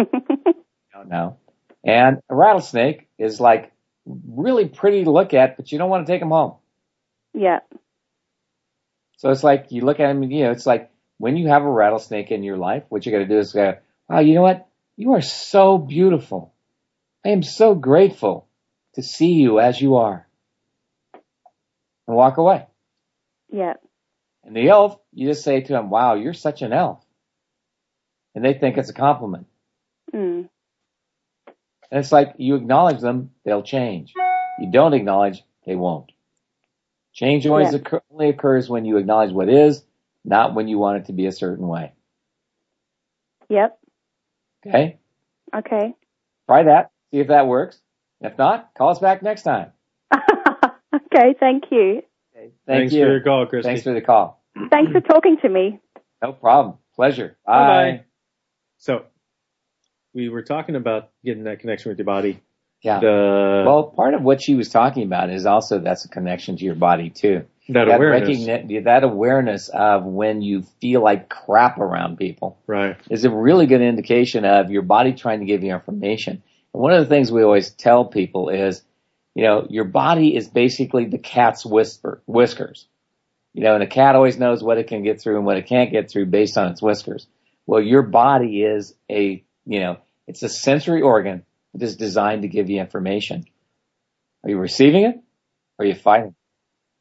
[0.99, 1.39] don't know.
[1.85, 3.73] And a rattlesnake is like
[4.07, 6.57] really pretty to look at, but you don't want to take them home.
[7.35, 7.61] yeah.
[9.19, 11.71] So it's like you look at them, you know, it's like when you have a
[11.71, 13.77] rattlesnake in your life, what you got to do is go,
[14.09, 14.69] wow, you know what?
[14.97, 16.55] You are so beautiful.
[17.25, 18.47] I am so grateful
[18.95, 20.27] to see you as you are.
[22.07, 22.67] And walk away.
[23.51, 23.75] Yeah.
[24.45, 27.05] And the elf, you just say to him, wow, you're such an elf.
[28.39, 29.49] And they think it's a compliment.
[30.15, 30.49] Mm.
[31.91, 34.13] And it's like you acknowledge them, they'll change.
[34.61, 36.13] You don't acknowledge, they won't.
[37.13, 37.81] Change always Yeah.
[37.81, 39.85] occur, only occurs when you acknowledge what is,
[40.25, 41.95] not when you want it to be a certain way.
[43.49, 43.77] Yep.
[44.65, 44.99] Okay?
[45.53, 45.97] Okay.
[46.47, 46.93] Try that.
[47.11, 47.81] See if that works.
[48.21, 49.73] If not, call us back next time.
[50.15, 51.35] okay.
[51.41, 52.03] Thank you.
[52.33, 53.03] Thank Thanks you.
[53.03, 53.69] for your call, Christy.
[53.69, 54.41] Thanks for the call.
[54.71, 55.81] Thanks for talking to me.
[56.23, 56.77] No problem.
[56.95, 57.37] Pleasure.
[57.45, 58.05] Bye-bye.
[58.79, 59.05] So
[60.15, 62.41] we were talking about getting that connection with your body.
[62.83, 63.01] Yeah.
[63.01, 66.65] The well, part of what she was talking about is also that's a connection to
[66.65, 67.45] your body too.
[67.69, 68.39] that awareness.
[68.47, 72.97] recogni- that awareness of when you feel like crap around people Right.
[73.11, 76.43] is a really good indication of your body trying to give you information.
[76.73, 78.83] And one of the things we always tell people is,
[79.35, 82.87] you know, your body is basically the cat's whisper, whiskers.
[83.55, 85.67] You know, and a cat always knows what it can get through and what it
[85.67, 87.27] can't get through based on its whiskers.
[87.69, 92.49] Well, your body is a, you know, it's a sensory organ that is designed to
[92.49, 93.45] give you information.
[94.43, 95.17] Are you receiving it?
[95.79, 96.35] Or are you fighting?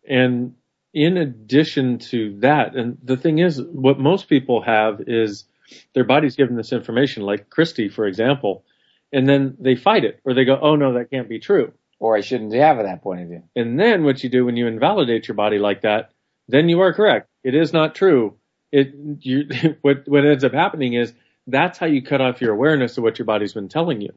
[0.05, 0.55] And
[0.93, 5.45] in addition to that, and the thing is, what most people have is
[5.93, 8.65] their body's given this information, like Christy, for example,
[9.13, 11.71] and then they fight it or they go, oh no, that can't be true.
[11.97, 13.43] Or I shouldn't have at that point of view.
[13.55, 16.11] And then what you do when you invalidate your body like that,
[16.49, 17.29] then you are correct.
[17.41, 18.35] It is not true.
[18.71, 21.13] It, you, what, what ends up happening is
[21.47, 24.13] that's how you cut off your awareness of what your body's been telling you.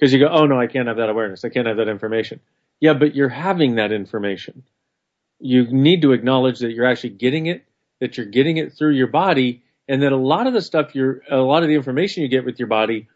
[0.00, 1.44] Cause you go, oh no, I can't have that awareness.
[1.44, 2.40] I can't have that information.
[2.80, 4.64] Yeah, but you're having that information.
[5.38, 7.64] You need to acknowledge that you're actually getting it,
[8.00, 11.22] that you're getting it through your body, and that a lot of the stuff you're,
[11.30, 13.08] a lot of the information you get with your body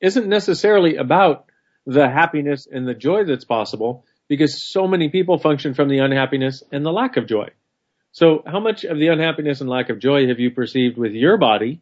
[0.00, 1.46] isn't necessarily about
[1.86, 6.62] the happiness and the joy that's possible because so many people function from the unhappiness
[6.72, 7.48] and the lack of joy.
[8.14, 11.36] So how much of the unhappiness and lack of joy have you perceived with your
[11.36, 11.80] body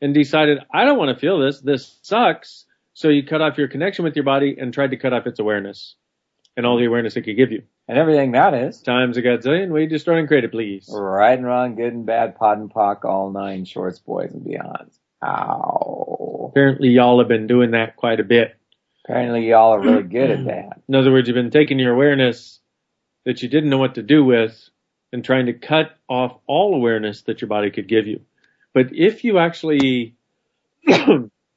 [0.00, 1.60] and decided, I don't want to feel this.
[1.60, 2.64] This sucks.
[2.94, 5.40] So you cut off your connection with your body and tried to cut off its
[5.40, 5.96] awareness
[6.56, 7.64] and all the awareness it could give you.
[7.86, 8.80] And everything that is.
[8.80, 9.72] Times a godzillion.
[9.72, 10.88] We destroy and create it, please.
[10.90, 14.96] Right and wrong, good and bad, POD and POC, all nine shorts, boys and beyonds.
[15.22, 16.48] Ow.
[16.50, 18.56] Apparently y'all have been doing that quite a bit.
[19.04, 20.80] Apparently y'all are really good at that.
[20.88, 22.58] In other words, you've been taking your awareness
[23.26, 24.70] that you didn't know what to do with
[25.14, 28.20] and trying to cut off all awareness that your body could give you.
[28.72, 30.16] But if you actually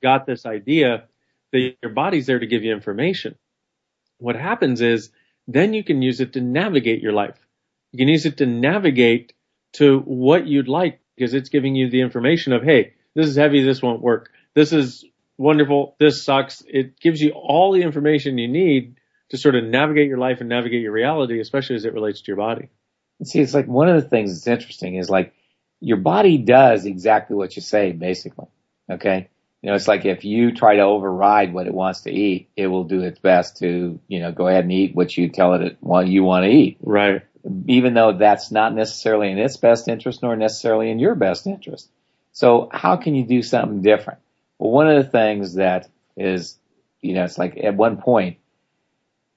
[0.04, 1.06] got this idea
[1.52, 3.36] that your body's there to give you information,
[4.20, 5.10] what happens is
[5.48, 7.36] then you can use it to navigate your life.
[7.94, 9.34] You can use it to navigate
[9.74, 13.64] to what you'd like because it's giving you the information of, hey, this is heavy,
[13.64, 14.30] this won't work.
[14.54, 15.04] This is
[15.40, 16.62] wonderful, this sucks.
[16.68, 18.98] It gives you all the information you need
[19.30, 22.28] to sort of navigate your life and navigate your reality, especially as it relates to
[22.28, 22.70] your body.
[23.24, 25.34] See, it's like one of the things that's interesting is like
[25.80, 28.48] your body does exactly what you say, basically.
[28.90, 29.30] Okay.
[29.62, 32.68] You know, it's like if you try to override what it wants to eat, it
[32.68, 35.78] will do its best to, you know, go ahead and eat what you tell it
[35.80, 36.78] what you want to eat.
[36.82, 37.24] Right.
[37.66, 41.90] Even though that's not necessarily in its best interest nor necessarily in your best interest.
[42.34, 44.20] So how can you do something different?
[44.60, 46.56] Well, one of the things that is,
[47.02, 48.38] you know, it's like at one point,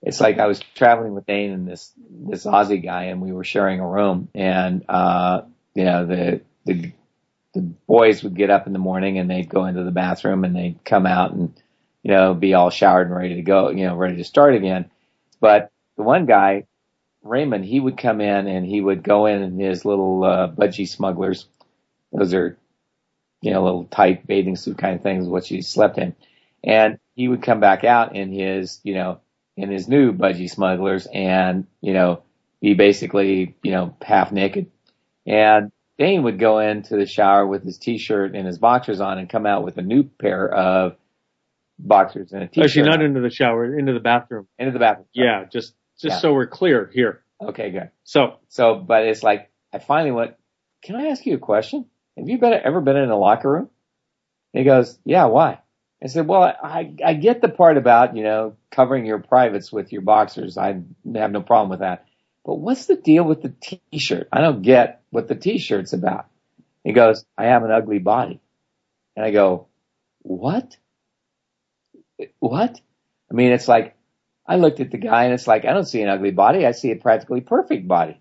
[0.03, 3.45] it's like I was traveling with Dain and this, this Aussie guy and we were
[3.45, 5.43] sharing a room and, uh,
[5.75, 6.93] you know, the, the,
[7.53, 10.57] the boys would get up in the morning and they'd go into the bathroom and
[10.57, 11.53] they'd come out and,
[12.03, 14.91] you know, be all showered and ready to go, you know, ready to start again.
[15.39, 16.67] But the one guy,
[17.23, 20.89] Raymond, he would come in and he would go in in his little, uh, budgie
[20.89, 21.47] smugglers.
[22.13, 22.57] Those are,
[23.43, 26.15] you know, little tight bathing suit kind of things, what she slept in.
[26.65, 29.21] And he would come back out in his, you know,
[29.63, 32.23] in his new budgie smugglers and, you know,
[32.61, 34.71] be basically, you know, half naked.
[35.27, 39.29] And Dain would go into the shower with his t-shirt and his boxers on and
[39.29, 40.97] come out with a new pair of
[41.79, 42.65] boxers and a t-shirt.
[42.65, 44.47] Actually, not into the shower, into the bathroom.
[44.59, 45.07] into the bathroom.
[45.13, 46.19] Yeah, just just Yeah.
[46.21, 47.23] so we're clear here.
[47.43, 47.91] Okay, good.
[48.05, 50.35] So, So, but it's like, I finally went,
[50.83, 51.87] can I ask you a question?
[52.19, 53.69] Have you been, ever been in a locker room?
[54.53, 55.61] And he goes, yeah, why?
[56.03, 59.93] I said, well, I, I get the part about, you know, covering your privates with
[59.93, 60.57] your boxers.
[60.57, 60.81] I
[61.15, 62.07] have no problem with that.
[62.45, 64.29] But what's the deal with the t-shirt?
[64.33, 66.27] I don't get what the t-shirt's about.
[66.85, 68.41] He goes, I have an ugly body.
[69.15, 69.67] And I go,
[70.23, 70.77] what?
[72.39, 72.81] What?
[73.31, 73.95] I mean, it's like,
[74.47, 76.67] I looked at the guy and it's like, I don't see an ugly body.
[76.67, 78.21] I see a practically perfect body.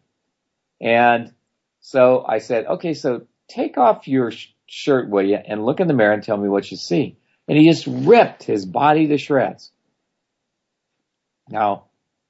[0.81, 1.33] And
[1.79, 5.87] so I said, okay, so take off your sh- shirt, will you, and look in
[5.87, 7.17] the mirror and tell me what you see.
[7.49, 9.71] And he just ripped his body to shreds.
[11.49, 11.85] Now,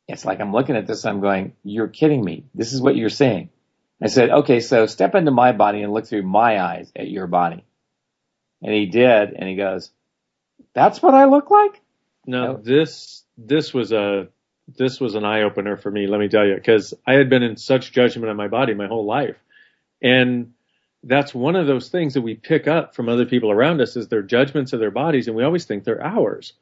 [0.08, 2.46] it's like I'm looking at this, and I'm going, you're kidding me.
[2.56, 3.50] This is what you're saying.
[4.02, 7.28] I said, okay, so step into my body and look through my eyes at your
[7.28, 7.66] body.
[8.62, 9.92] And he did, and he goes,
[10.74, 11.82] that's what I look like.
[12.26, 14.28] No, this this was a
[14.68, 16.08] this was an eye opener for me.
[16.08, 18.88] Let me tell you, because I had been in such judgment on my body my
[18.88, 19.38] whole life,
[20.02, 20.54] and
[21.04, 24.08] that's one of those things that we pick up from other people around us is
[24.08, 26.54] their judgments of their bodies, and we always think they're ours.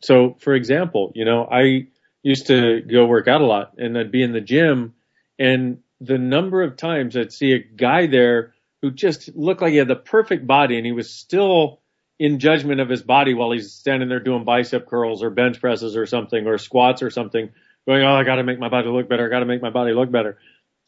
[0.00, 1.88] So, for example, you know, I
[2.22, 4.94] used to go work out a lot, and I'd be in the gym,
[5.38, 9.78] and the number of times I'd see a guy there who just looked like he
[9.78, 11.80] had the perfect body, and he was still
[12.18, 15.96] in judgment of his body while he's standing there doing bicep curls or bench presses
[15.96, 17.50] or something or squats or something,
[17.86, 19.26] going, "Oh, I got to make my body look better.
[19.26, 20.38] I got to make my body look better."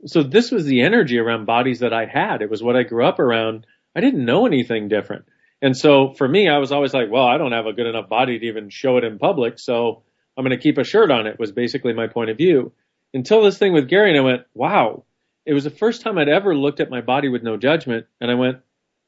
[0.06, 2.42] So this was the energy around bodies that I had.
[2.42, 3.66] It was what I grew up around.
[3.94, 5.26] I didn't know anything different.
[5.60, 8.08] And so for me, I was always like, well, I don't have a good enough
[8.08, 9.58] body to even show it in public.
[9.60, 10.02] So
[10.36, 12.72] I'm going to keep a shirt on it was basically my point of view
[13.14, 14.10] until this thing with Gary.
[14.10, 15.04] And I went, wow,
[15.46, 18.06] it was the first time I'd ever looked at my body with no judgment.
[18.20, 18.58] And I went,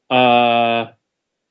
[0.09, 0.91] uh,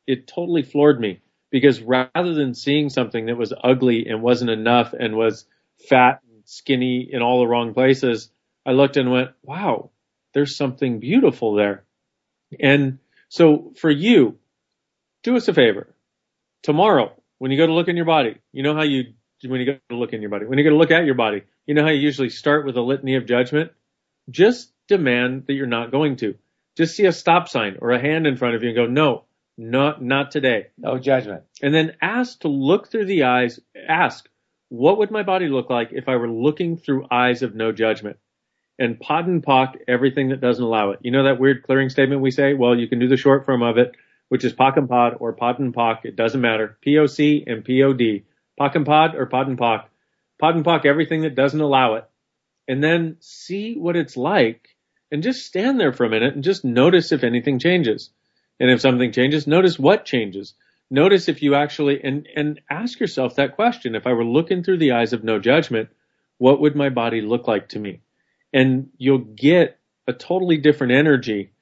[0.07, 1.21] it totally floored me
[1.51, 5.45] because rather than seeing something that was ugly and wasn't enough and was
[5.89, 8.31] fat and skinny in all the wrong places,
[8.67, 9.91] I looked and went, wow,
[10.33, 11.85] there's something beautiful there.
[12.61, 12.99] And
[13.29, 14.39] so for you,
[15.23, 15.95] do us a favor.
[16.63, 19.15] Tomorrow, when you go to look in your body, you know how you,
[19.47, 21.15] when you go to look in your body, when you go to look at your
[21.15, 23.73] body, you know how you usually start with a litany of judgment?
[24.31, 26.37] Just demand that you're not going to.
[26.77, 29.25] Just see a stop sign or a hand in front of you and go, no,
[29.57, 30.69] not, not today.
[30.77, 31.43] No judgment.
[31.63, 34.29] And then ask to look through the eyes, ask,
[34.69, 38.19] what would my body look like if I were looking through eyes of no judgment?
[38.79, 41.01] And POD and POC everything that doesn't allow it.
[41.03, 42.55] You know that weird clearing statement we say?
[42.55, 43.95] Well, you can do the short form of it,
[44.29, 46.05] which is POC and POD or POD and POC.
[46.05, 46.77] It doesn't matter.
[46.87, 48.25] POC and POD.
[48.59, 49.85] POC and POD or POD and POC.
[50.41, 52.05] POD and POC everything that doesn't allow it.
[52.67, 54.75] And then see what it's like
[55.11, 58.11] and just stand there for a minute and just notice if anything changes.
[58.59, 60.55] And if something changes, notice what changes.
[60.91, 63.95] Notice if you actually, and, and ask yourself that question.
[63.95, 65.89] If I were looking through the eyes of no judgment,
[66.39, 68.01] what would my body look like to me?
[68.55, 71.53] And you'll get a totally different energy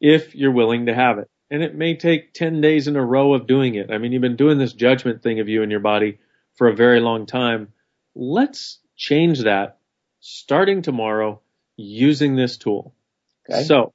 [0.00, 1.28] if you're willing to have it.
[1.50, 3.90] And it may take 10 days in a row of doing it.
[3.90, 6.18] I mean, you've been doing this judgment thing of you and your body
[6.54, 7.72] for a very long time.
[8.14, 9.78] Let's change that
[10.20, 11.40] starting tomorrow
[11.76, 12.94] using this tool.
[13.50, 13.64] Okay.
[13.64, 13.92] So,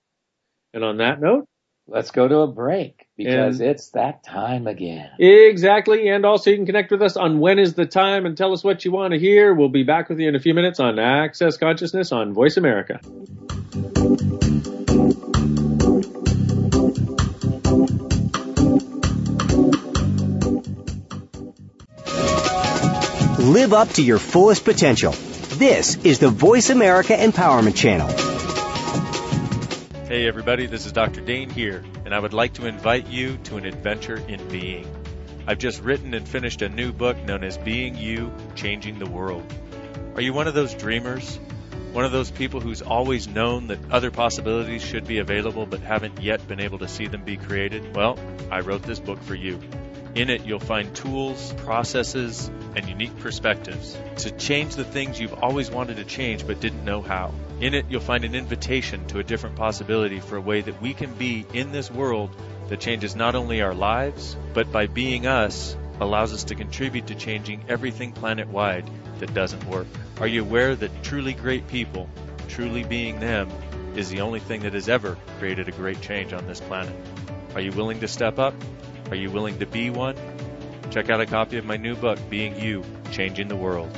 [0.74, 1.47] and on that note,
[1.92, 5.10] let's go to a break because and it's that time again.
[5.20, 6.08] Exactly.
[6.08, 8.64] And also you can connect with us on when is the time and tell us
[8.64, 9.54] what you want to hear.
[9.54, 13.00] We'll be back with you in a few minutes on Access Consciousness on Voice America.
[23.39, 25.12] Live up to your fullest potential.
[25.58, 28.30] This is the Voice America Empowerment Channel.
[30.12, 31.22] Hey everybody, this is Dr.
[31.22, 34.86] Dain Heer, and I would like to invite you to an adventure in being.
[35.47, 39.41] I've just written and finished a new book known as Being You, Changing the World.
[40.16, 41.39] Are you one of those dreamers?
[41.93, 46.22] One of those people who's always known that other possibilities should be available but haven't
[46.22, 47.95] yet been able to see them be created?
[47.95, 48.20] Well,
[48.51, 49.62] I wrote this book for you.
[50.14, 55.72] In it, you'll find tools, processes, and unique perspectives to change the things you've always
[55.72, 57.34] wanted to change but didn't know how.
[57.62, 60.95] In it, you'll find an invitation to a different possibility for a way that we
[60.95, 62.36] can be in this world
[62.70, 67.16] that changes not only our lives, but by being us, allows us to contribute to
[67.16, 68.89] changing everything planet wide
[69.20, 69.86] that doesn't work.
[70.20, 72.09] Are you aware that truly great people,
[72.47, 73.51] truly being them,
[73.95, 76.95] is the only thing that has ever created a great change on this planet?
[77.53, 78.55] Are you willing to step up?
[79.12, 80.16] Are you willing to be one?
[80.89, 83.95] Check out a copy of my new book, Being You, Changing the World.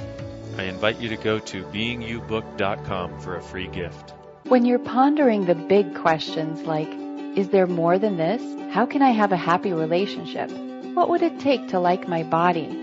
[0.57, 4.13] I invite you to go to beingyoubook.com for a free gift.
[4.47, 6.89] When you're pondering the big questions like,
[7.37, 8.41] is there more than this?
[8.73, 10.51] How can I have a happy relationship?
[10.93, 12.79] What would it take to like my body?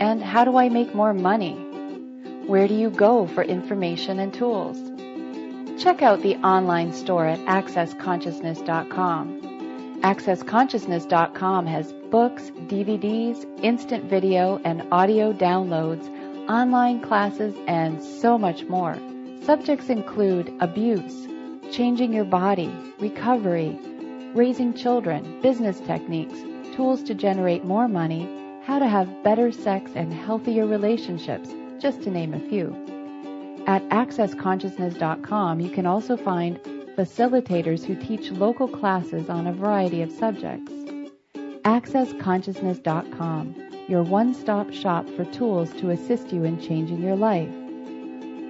[0.00, 1.54] And how do I make more money?
[2.46, 4.78] Where do you go for information and tools?
[5.82, 10.00] Check out the online store at accessconsciousness.com.
[10.02, 16.08] AccessConsciousness.com has books, DVDs, instant video, and audio downloads,
[16.48, 18.96] online classes, and so much more.
[19.42, 21.26] Subjects include abuse,
[21.70, 23.78] changing your body, recovery,
[24.34, 26.38] raising children, business techniques,
[26.74, 28.28] tools to generate more money,
[28.64, 32.74] how to have better sex and healthier relationships, just to name a few.
[33.66, 36.58] At accessconsciousness.com, you can also find
[36.96, 40.72] facilitators who teach local classes on a variety of subjects.
[41.64, 47.52] AccessConsciousness.com, your one-stop shop for tools to assist you in changing your life.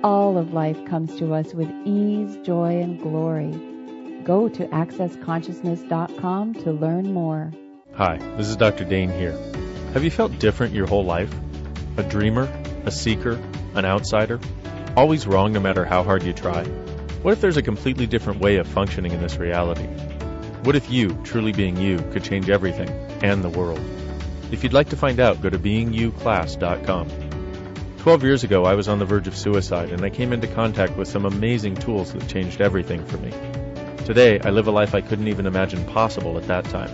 [0.04, 3.50] All of life comes to us with ease, joy, and glory.
[4.22, 7.52] Go to AccessConsciousness.com to learn more.
[7.94, 8.84] Hi, this is Dr.
[8.84, 9.32] Dain Heer.
[9.94, 11.34] Have you felt different your whole life?
[11.96, 12.44] A dreamer?
[12.86, 13.32] A seeker?
[13.74, 14.38] An outsider?
[14.96, 16.62] Always wrong no matter how hard you try?
[17.22, 19.88] What if there's a completely different way of functioning in this reality?
[20.62, 22.90] What if you, truly being you, could change everything
[23.24, 23.80] and the world?
[24.52, 27.08] If you'd like to find out, go to beingyouclass.com.
[27.96, 30.94] Twelve years ago, I was on the verge of suicide, and I came into contact
[30.98, 33.30] with some amazing tools that changed everything for me.
[34.04, 36.90] Today, I live a life I couldn't even imagine possible at that time.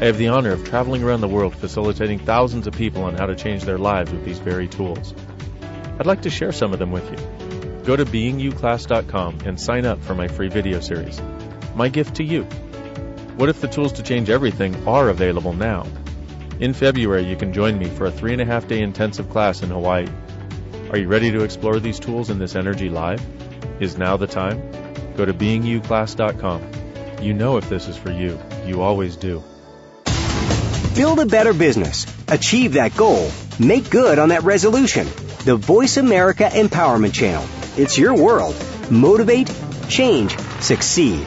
[0.00, 3.26] I have the honor of traveling around the world facilitating thousands of people on how
[3.26, 5.14] to change their lives with these very tools.
[6.00, 7.84] I'd like to share some of them with you.
[7.84, 11.22] Go to beingyouclass.com and sign up for my free video series.
[11.76, 12.42] My gift to you.
[13.36, 15.86] What if the tools to change everything are available now?
[16.60, 19.62] In February, you can join me for a three and a half day intensive class
[19.62, 20.06] in Hawaii.
[20.90, 23.24] Are you ready to explore these tools in this energy live?
[23.80, 24.60] Is now the time?
[25.16, 26.70] Go to beingyouclass.com.
[27.22, 28.38] You know if this is for you.
[28.66, 29.42] You always do.
[30.94, 32.04] Build a better business.
[32.28, 33.30] Achieve that goal.
[33.58, 35.06] Make good on that resolution.
[35.46, 37.46] The Voice America Empowerment Channel.
[37.78, 38.54] It's your world.
[38.90, 39.50] Motivate,
[39.88, 41.26] change, succeed.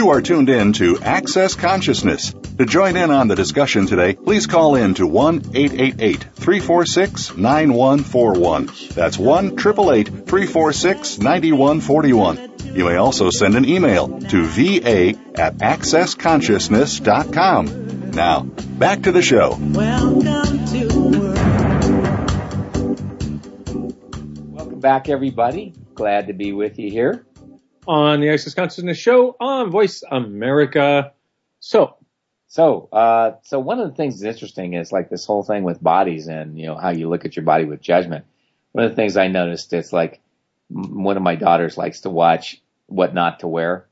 [0.00, 2.32] You are tuned in to Access Consciousness.
[2.56, 8.70] To join in on the discussion today, please call in to 1 888 346 9141.
[8.94, 12.50] That's 1 888 346 9141.
[12.74, 18.10] You may also send an email to va at accessconsciousness.com.
[18.12, 19.58] Now, back to the show.
[19.60, 20.88] Welcome to
[24.54, 25.74] Welcome back, everybody.
[25.94, 27.26] Glad to be with you here.
[27.86, 31.12] On the Access Consciousness Show on Voice America.
[31.60, 31.96] So,
[32.46, 35.82] So, uh, so one of the things that's interesting is like this whole thing with
[35.82, 38.24] bodies and, you know, how you look at your body with judgment.
[38.72, 40.20] One of the things I noticed is like
[40.68, 43.86] one of my daughters likes to watch what not to wear.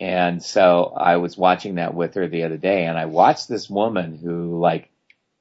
[0.00, 3.68] And so I was watching that with her the other day and I watched this
[3.68, 4.90] woman who like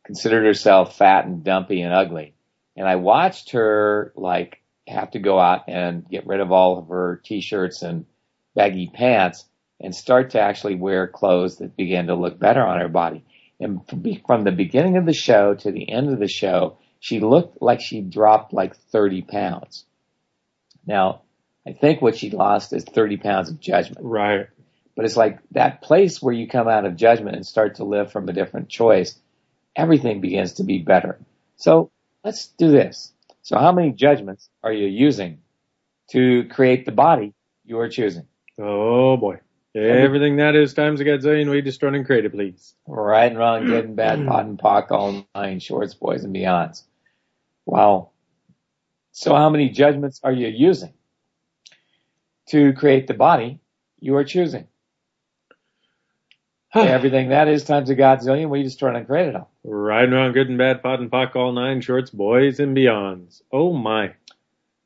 [0.05, 2.33] considered herself fat and dumpy and ugly.
[2.75, 6.87] And I watched her like have to go out and get rid of all of
[6.89, 8.05] her t-shirts and
[8.55, 9.45] baggy pants
[9.79, 13.23] and start to actually wear clothes that began to look better on her body.
[13.59, 13.81] And
[14.25, 17.81] from the beginning of the show to the end of the show, she looked like
[17.81, 19.85] she dropped like 30 pounds.
[20.85, 21.21] Now,
[21.67, 24.05] I think what she lost is 30 pounds of judgment.
[24.05, 24.47] right.
[24.95, 28.11] But it's like that place where you come out of judgment and start to live
[28.11, 29.19] from a different choice,
[29.75, 31.19] everything begins to be better.
[31.57, 31.91] So
[32.23, 33.11] let's do this.
[33.45, 35.37] So how many judgments are you using
[36.09, 38.25] to create the body you are choosing?
[38.57, 39.39] Oh boy.
[39.75, 42.73] Everything that is times a gazillion, we destroy and create it, please.
[42.87, 46.85] Right and wrong, good and bad, POD and POC, all nine, shorts, boys and beyonds.
[47.67, 48.09] Wow.
[49.11, 50.93] So how many judgments are you using
[52.47, 53.59] to create the body
[53.99, 54.67] you are choosing?
[56.75, 59.49] Everything that is times a godzillion, we destroy and create it all.
[59.63, 63.41] Riding around good and bad, POD and POC, all nine shorts, boys and beyonds.
[63.51, 64.13] Oh my.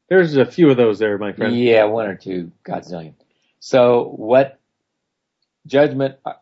[0.07, 1.57] There's a few of those there, my friend.
[1.57, 3.13] Yeah, one or two godzillion.
[3.59, 4.59] So what
[5.65, 6.33] judgment uh,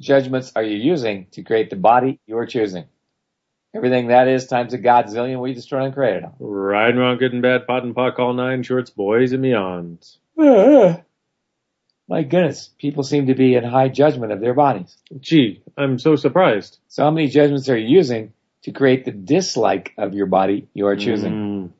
[0.00, 2.84] judgments are you using to create the body you are choosing?
[3.74, 6.34] Everything that is times a godzillion, we destroy and create it all.
[6.38, 10.16] Riding around good and bad, POD and POC, all nine shorts, boys and beyonds.
[10.38, 10.96] Uh, uh.
[12.08, 14.96] My goodness, people seem to be in high judgment of their bodies.
[15.20, 16.78] Gee, I'm so surprised.
[16.88, 18.32] So how many judgments are you using
[18.62, 21.32] to create the dislike of your body you are choosing?
[21.32, 21.70] Mm.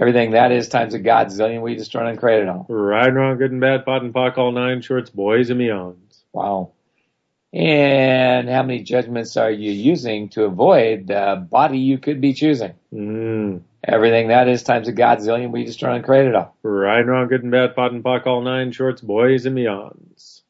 [0.00, 2.64] Everything that is times a godzillion, we destroy and create it all.
[2.68, 6.22] Right and wrong, good and bad, POD and POC, all nine shorts, boys and beyonds.
[6.32, 6.72] Wow.
[7.52, 12.74] And how many judgments are you using to avoid the body you could be choosing?
[12.92, 13.62] Mm.
[13.88, 16.54] Everything that is times a godzillion, we destroy and create it all.
[16.62, 20.42] Right Riding around good and bad, POD and POC, all nine shorts, boys and beyonds.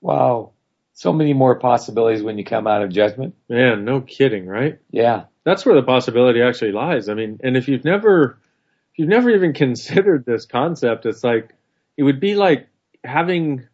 [0.00, 0.52] Wow.
[0.94, 3.34] So many more possibilities when you come out of judgment.
[3.48, 4.78] Man, no kidding, right?
[4.90, 5.24] Yeah.
[5.44, 7.10] That's where the possibility actually lies.
[7.10, 8.38] I mean, and if you've never,
[8.92, 11.54] if you've never even considered this concept, it's like,
[11.96, 12.68] it would be like
[13.04, 13.66] having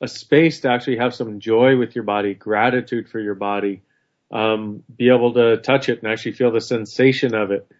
[0.00, 3.82] a space to actually have some joy with your body, gratitude for your body,
[4.32, 7.70] um, be able to touch it and actually feel the sensation of it,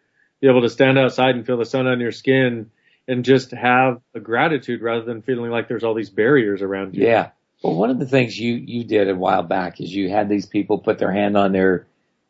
[0.45, 2.71] be able to stand outside and feel the sun on your skin
[3.09, 7.07] and just have a gratitude rather than feeling like there's all these barriers around you.
[7.07, 7.31] Yeah.
[7.63, 10.45] Well, one of the things you, you did a while back is you had these
[10.45, 11.87] people put their hand on their,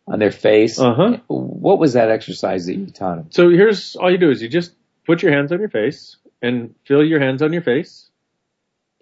[0.06, 0.78] on their face.
[0.78, 1.16] Uh huh.
[1.26, 3.26] What was that exercise that you taught them?
[3.30, 6.76] So here's all you do is you just put your hands on your face and
[6.84, 8.08] feel your hands on your face.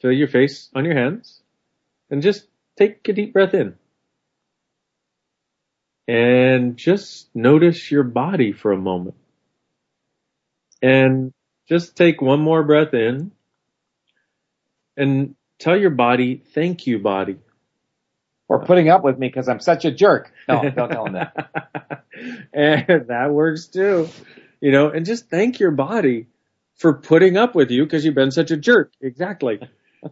[0.00, 1.42] Feel your face on your hands
[2.10, 2.46] and just
[2.78, 3.74] take a deep breath in.
[6.08, 9.14] And just notice your body for a moment.
[10.80, 11.32] And
[11.68, 13.30] just take one more breath in
[14.96, 17.38] and tell your body, thank you, body.
[18.48, 20.32] Or putting up with me because I'm such a jerk.
[20.48, 22.04] No, don't tell him that.
[22.52, 24.08] and that works too.
[24.60, 26.26] You know, and just thank your body
[26.76, 28.92] for putting up with you because you've been such a jerk.
[29.00, 29.60] Exactly.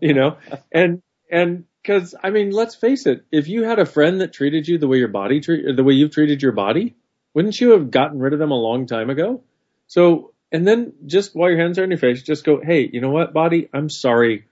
[0.01, 0.39] you know,
[0.73, 4.69] and, and cause I mean, let's face it, if you had a friend that treated
[4.69, 6.97] you the way your body treat, the way you've treated your body,
[7.35, 9.43] wouldn't you have gotten rid of them a long time ago?
[9.87, 13.01] So, and then just while your hands are on your face, just go, Hey, you
[13.01, 13.69] know what, body?
[13.73, 14.47] I'm sorry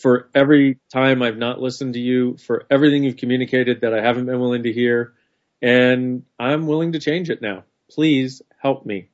[0.00, 4.26] for every time I've not listened to you, for everything you've communicated that I haven't
[4.26, 5.14] been willing to hear.
[5.62, 7.64] And I'm willing to change it now.
[7.90, 9.08] Please help me.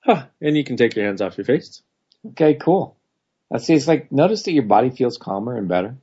[0.00, 0.26] Huh.
[0.40, 1.82] And you can take your hands off your face.
[2.28, 2.95] Okay, cool.
[3.52, 3.74] I see.
[3.74, 5.96] It's like notice that your body feels calmer and better.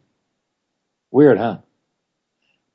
[1.11, 1.59] Weird, huh?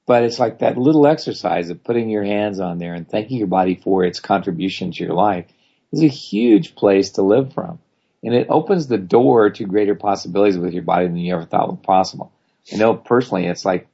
[0.07, 3.47] But it's like that little exercise of putting your hands on there and thanking your
[3.47, 5.47] body for its contribution to your life
[5.93, 7.79] is a huge place to live from.
[8.23, 11.69] And it opens the door to greater possibilities with your body than you ever thought
[11.69, 12.33] was possible.
[12.73, 13.87] I know personally, it's like,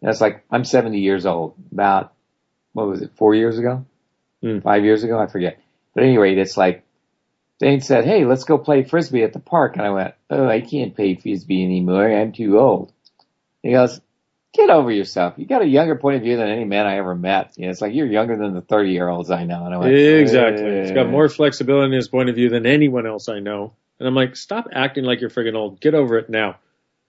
[0.00, 1.54] you know, it's like I'm 70 years old.
[1.72, 2.12] About,
[2.72, 3.86] what was it, four years ago?
[4.42, 4.62] Mm.
[4.62, 5.18] Five years ago?
[5.18, 5.60] I forget.
[5.94, 6.84] But at any rate, it's like,
[7.60, 9.76] Dain said, hey, let's go play frisbee at the park.
[9.76, 12.10] And I went, oh, I can't play frisbee anymore.
[12.10, 12.92] I'm too old.
[13.62, 14.00] He goes,
[14.54, 15.34] get over yourself.
[15.36, 17.52] You got a younger point of view than any man I ever met.
[17.56, 19.66] You know, it's like you're younger than the 30 year olds I know.
[19.66, 20.80] And I went, Exactly.
[20.80, 23.74] He's got more flexibility in his point of view than anyone else I know.
[23.98, 25.80] And I'm like, stop acting like you're friggin' old.
[25.80, 26.56] Get over it now.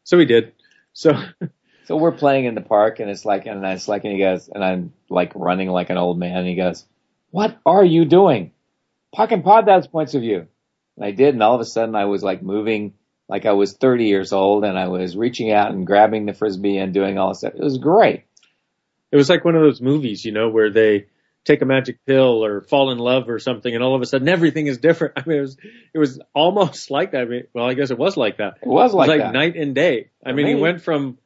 [0.04, 0.52] So he did.
[0.91, 1.14] So
[1.86, 4.47] So we're playing in the park and it's like, and it's like, and he goes,
[4.47, 6.38] and I'm like running like an old man.
[6.38, 6.86] And he goes,
[7.32, 8.52] what are you doing?
[9.18, 10.47] And POD those points of view.
[10.97, 11.34] And I did.
[11.34, 12.93] And all of a sudden I was like moving
[13.28, 16.78] like I was 30 years old and I was reaching out and grabbing the frisbee
[16.78, 17.53] and doing all this stuff.
[17.55, 18.26] It was great.
[19.12, 21.07] it was like one of those movies, you know, where they
[21.45, 24.28] take a magic pill or fall in love or something and all of a sudden
[24.28, 25.14] everything is different.
[25.18, 25.57] I mean, it was,
[25.93, 27.22] it was almost like that.
[27.22, 28.57] I mean, well, I guess it was like that.
[28.62, 29.34] It was like, it was like that.
[29.34, 30.09] night and day.
[30.26, 31.18] I mean, he went from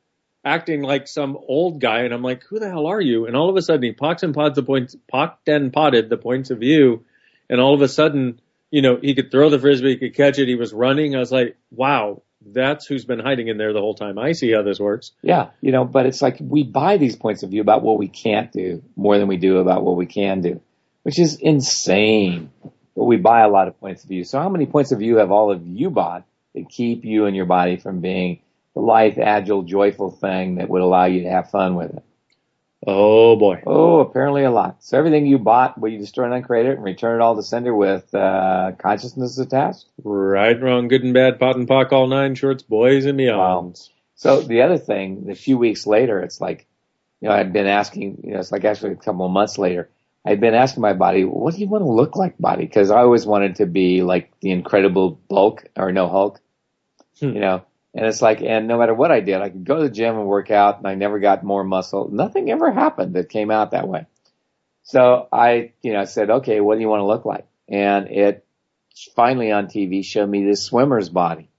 [0.43, 3.25] acting like some old guy and I'm like, who the hell are you?
[3.25, 6.17] And all of a sudden he POCs and PODs the points, pocked and potted the
[6.17, 7.03] points of view.
[7.49, 8.39] And all of a sudden,
[8.71, 10.47] you know, he could throw the frisbee, he could catch it.
[10.47, 11.15] He was running.
[11.15, 14.19] I was like, wow, that's who's been hiding in there the whole time.
[14.19, 15.11] I see how this works.
[15.21, 18.07] Yeah, you know, but it's like we buy these points of view about what we
[18.07, 20.61] can't do more than we do about what we can do,
[21.03, 22.51] which is insane.
[22.95, 24.23] But we buy a lot of points of view.
[24.23, 26.23] So how many points of view have all of you bought
[26.53, 28.39] that keep you and your body from being
[28.73, 32.03] the lithe, agile, joyful thing that would allow you to have fun with it?
[32.87, 33.63] Oh boy.
[33.65, 34.83] Oh, apparently a lot.
[34.83, 37.43] So everything you bought, will you destroy and uncreate it and return it all to
[37.43, 39.85] sender with uh, consciousness attached?
[40.03, 43.89] Right, wrong, good and bad, POD and POC, all nine shorts, boys and beyonds.
[44.15, 46.67] So the other thing, a few weeks later, it's like,
[47.21, 49.89] you know, I'd been asking, you know, it's like actually a couple of months later,
[50.23, 52.65] I'd been asking my body, what do you want to look like, body?
[52.65, 56.39] Because I always wanted to be like the incredible bulk or no Hulk,
[57.19, 57.29] Hmm.
[57.29, 57.65] you know.
[57.95, 60.17] And it's like, and no matter what I did, I could go to the gym
[60.17, 62.09] and work out, and I never got more muscle.
[62.11, 64.05] Nothing ever happened that came out that way.
[64.83, 67.47] So I, you know, I said, okay, what do you want to look like?
[67.69, 68.45] And it
[69.15, 71.49] finally on TV showed me this swimmer's body.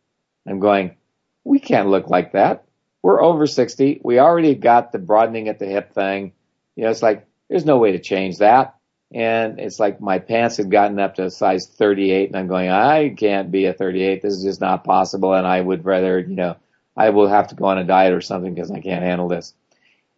[0.46, 0.96] I'm going,
[1.42, 2.64] we can't look like that.
[3.02, 4.00] We're over 60.
[4.04, 6.34] We already got the broadening at the hip thing.
[6.76, 8.75] You know, it's like, there's no way to change that.
[9.12, 12.70] And it's like my pants had gotten up to a size 38 and I'm going,
[12.70, 14.20] I can't be a 38.
[14.20, 15.32] This is just not possible.
[15.32, 16.56] And I would rather, you know,
[16.96, 19.54] I will have to go on a diet or something because I can't handle this.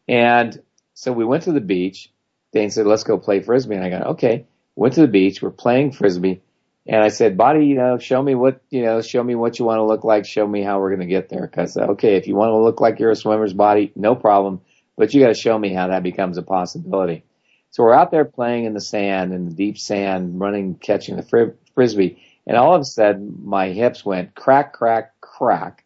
[0.08, 0.60] And
[0.94, 2.10] so we went to the beach.
[2.52, 3.74] Dain said, let's go play frisbee.
[3.74, 4.46] And I go, okay.
[4.74, 5.42] Went to the beach.
[5.42, 6.40] We're playing frisbee.
[6.86, 9.66] And I said, body, you know, show me what, you know, show me what you
[9.66, 10.24] want to look like.
[10.24, 11.46] Show me how we're going to get there.
[11.46, 14.62] Cause, uh, okay, if you want to look like you're a swimmer's body, no problem.
[14.96, 17.24] But you got to show me how that becomes a possibility.
[17.70, 21.22] So we're out there playing in the sand, in the deep sand, running, catching the
[21.22, 22.22] fri- frisbee.
[22.46, 25.84] And all of a sudden, my hips went crack, crack, crack.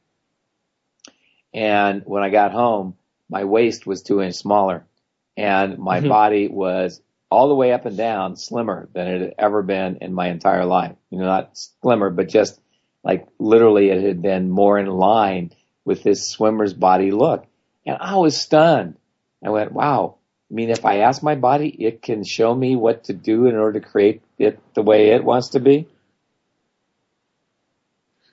[1.54, 2.96] And when I got home,
[3.28, 4.86] my waist was two inches smaller
[5.36, 6.08] and my Mhm.
[6.08, 10.14] body was all the way up and down slimmer than it had ever been in
[10.14, 10.96] my entire life.
[11.10, 12.60] You know, not slimmer, but just
[13.04, 15.52] like literally it had been more in line
[15.84, 17.46] with this swimmer's body look.
[17.86, 18.96] And I was stunned.
[19.44, 20.16] I went, wow.
[20.52, 23.56] I mean, if I ask my body, it can show me what to do in
[23.56, 25.88] order to create it the way it wants to be.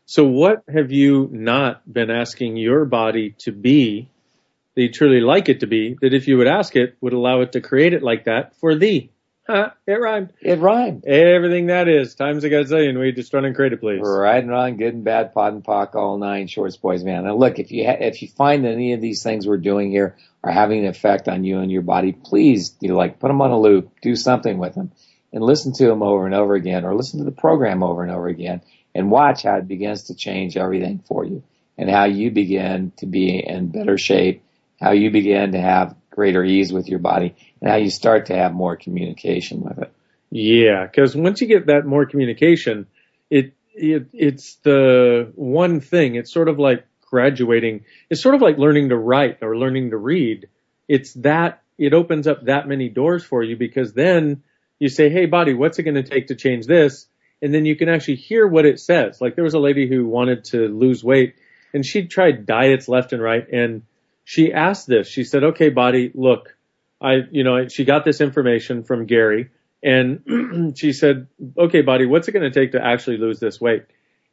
[0.05, 4.09] So what have you not been asking your body to be
[4.75, 7.39] that you truly like it to be that if you would ask it would allow
[7.39, 9.11] it to create it like that for thee?
[9.47, 10.33] Huh, it rhymed.
[10.41, 11.05] It rhymed.
[11.05, 14.01] Everything that is, times a gazillion, we just run and create it, please.
[14.03, 17.25] Right and wrong, good and bad, POD and POC, all nine shorts, boys, man.
[17.25, 20.17] And look, if you ha- if you find any of these things we're doing here
[20.43, 23.51] are having an effect on you and your body, please, know, like put them on
[23.51, 24.91] a loop, do something with them,
[25.33, 28.11] and listen to them over and over again, or listen to the program over and
[28.11, 28.61] over again,
[28.95, 31.43] and watch how it begins to change everything for you.
[31.77, 34.43] and how you begin to be in better shape,
[34.81, 38.35] how you begin to have greater ease with your body, and how you start to
[38.35, 39.93] have more communication with it.
[40.29, 42.87] Yeah, because once you get that more communication,
[43.29, 46.15] it, it it's the one thing.
[46.15, 47.85] It's sort of like graduating.
[48.09, 50.49] It's sort of like learning to write or learning to read.
[50.87, 54.43] It's that it opens up that many doors for you because then
[54.79, 57.07] you say, "Hey, body, what's it going to take to change this?"
[57.41, 59.21] And then you can actually hear what it says.
[59.21, 61.35] Like there was a lady who wanted to lose weight,
[61.73, 63.83] and she tried diets left and right, and
[64.23, 65.07] she asked this.
[65.07, 66.55] She said, "Okay, body, look,
[67.01, 69.49] I, you know, she got this information from Gary."
[69.81, 73.85] And she said, okay, body, what's it going to take to actually lose this weight?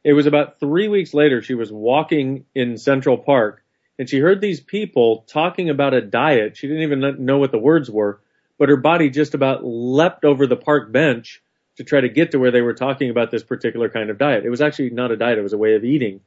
[0.07, 3.61] It was about three weeks later, she was walking in Central Park
[3.99, 6.55] and she heard these people talking about a diet.
[6.55, 8.21] She didn't even know what the words were,
[8.57, 11.43] but her body just about leapt over the park bench
[11.75, 14.45] to try to get to where they were talking about this particular kind of diet.
[14.45, 15.39] It was actually not a diet.
[15.39, 16.21] It was a way of eating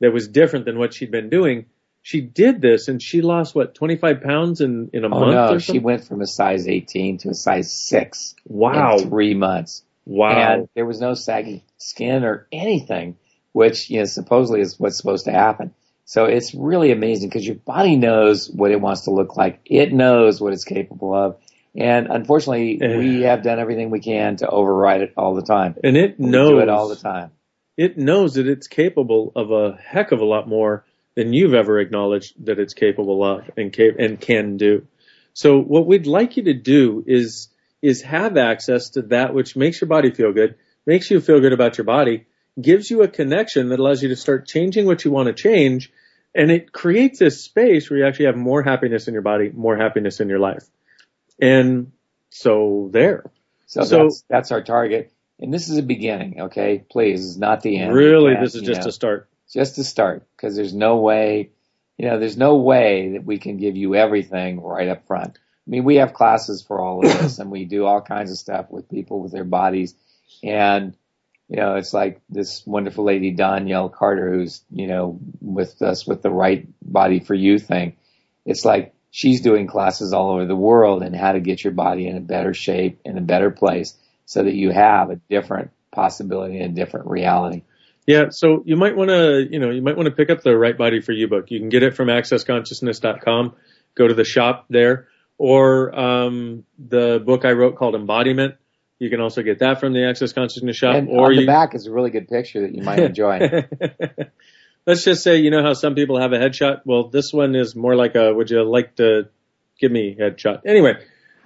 [0.00, 1.66] that was different than what she'd been doing.
[2.02, 5.54] She did this and she lost what, 25 pounds in, in a Oh month no,
[5.54, 8.98] or she went from a size 18 to a size 6 Wow.
[8.98, 9.82] in three months.
[10.06, 10.30] Wow.
[10.30, 13.16] And there was no saggy skin or anything,
[13.52, 15.74] which, you know, supposedly is what's supposed to happen.
[16.04, 19.60] So it's really amazing because your body knows what it wants to look like.
[19.64, 21.36] It knows what it's capable of.
[21.74, 23.28] And unfortunately, we eh.
[23.28, 25.74] have done everything we can to override it all the time.
[25.82, 27.32] And it We knows it all the time.
[27.76, 30.84] It knows that it's capable of a heck of a lot more
[31.16, 34.86] than you've ever acknowledged that it's capable of and and can do.
[35.34, 37.48] So what we'd like you to do is
[37.82, 40.56] is have access to that which makes your body feel good,
[40.86, 42.26] makes you feel good about your body,
[42.60, 45.92] gives you a connection that allows you to start changing what you want to change,
[46.34, 49.76] and it creates this space where you actually have more happiness in your body, more
[49.76, 50.64] happiness in your life.
[51.40, 51.92] And
[52.30, 53.30] so there.
[53.66, 55.12] So, So- that's, that's our target.
[55.38, 56.82] And this is a beginning, okay?
[56.90, 57.94] Please, it's not the end.
[57.94, 59.28] Really, this is just know, a start.
[59.52, 61.50] just a start because there's no way,
[61.98, 65.38] you know, there's no way that we can give you everything right up front.
[65.66, 68.38] I mean, we have classes for all of this and we do all kinds of
[68.38, 69.94] stuff with people with their bodies.
[70.42, 70.96] And,
[71.48, 76.22] you know, it's like this wonderful lady, Donnielle Carter, who's, you know, with us with
[76.22, 77.96] the right body for you thing.
[78.44, 82.06] It's like she's doing classes all over the world and how to get your body
[82.06, 86.60] in a better shape, in a better place so that you have a different possibility
[86.60, 87.62] and a different reality.
[88.06, 90.56] Yeah, so you might want to, you know, you might want to pick up the
[90.56, 91.50] Right Body for You book.
[91.50, 93.54] You can get it from accessconsciousness.com.
[93.96, 95.08] Go to the shop there,
[95.38, 98.54] or um, the book I wrote called Embodiment.
[98.98, 100.94] You can also get that from the Access Consciousness shop.
[100.94, 103.66] And or on the you, back is a really good picture that you might enjoy.
[104.86, 106.80] let's just say, you know how some people have a headshot.
[106.84, 108.32] Well, this one is more like a.
[108.32, 109.28] Would you like to
[109.78, 110.62] give me a headshot?
[110.64, 110.94] Anyway,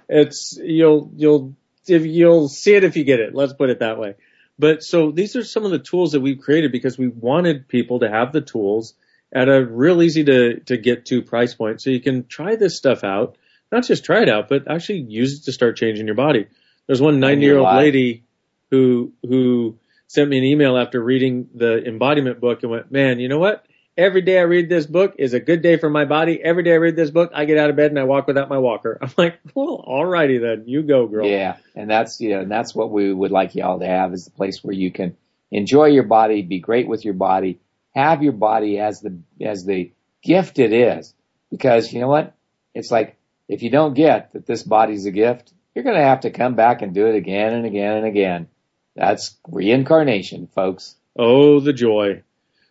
[0.07, 1.55] it's you'll you'll
[1.87, 3.35] if you'll see it if you get it.
[3.35, 4.15] Let's put it that way.
[4.57, 7.99] But so these are some of the tools that we've created because we wanted people
[7.99, 8.93] to have the tools
[9.33, 11.81] at a real easy to, to get to price point.
[11.81, 13.37] So you can try this stuff out,
[13.71, 16.47] not just try it out, but actually use it to start changing your body.
[16.87, 18.25] There's one 90 year old lady
[18.69, 23.29] who, who sent me an email after reading the embodiment book and went, man, you
[23.29, 23.65] know what?
[23.97, 26.41] Every day I read this book is a good day for my body.
[26.41, 28.49] Every day I read this book, I get out of bed and I walk without
[28.49, 28.97] my walker.
[29.01, 31.25] I'm like, well, alrighty then, you go, girl.
[31.25, 34.25] Yeah, and that's you know, and that's what we would like y'all to have is
[34.25, 35.17] the place where you can
[35.51, 37.59] enjoy your body, be great with your body,
[37.93, 39.91] have your body as the as the
[40.23, 41.13] gift it is.
[41.49, 42.33] Because you know what?
[42.73, 43.17] It's like
[43.51, 46.55] if you don't get that this body's a gift, you're going to have to come
[46.55, 48.47] back and do it again and again and again.
[48.95, 50.95] That's reincarnation, folks.
[51.19, 52.23] Oh, the joy.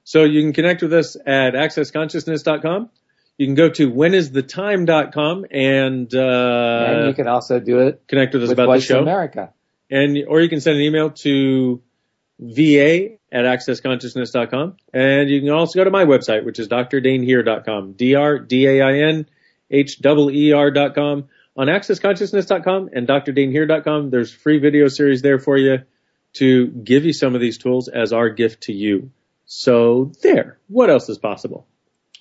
[0.05, 2.89] So you can connect with us at accessconsciousness.com.
[3.37, 8.45] You can go to whenisthetime.com and, uh, and you can also do it connect with
[8.45, 9.01] us with about the show.
[9.01, 9.53] America.
[9.91, 11.83] And, or you can send an email to
[12.39, 14.77] va at accessconsciousness.com.
[14.95, 17.95] And you can also go to my website, which is drdainheer.com.
[19.71, 21.29] D-R-D-A-I-N-H-E-E-R.com.
[21.57, 25.79] On accessconsciousness.com and drdainheer.com, there's free video series there for you
[26.35, 29.11] to give you some of these tools as our gift to you.
[29.47, 30.59] So there.
[30.69, 31.67] What else is possible?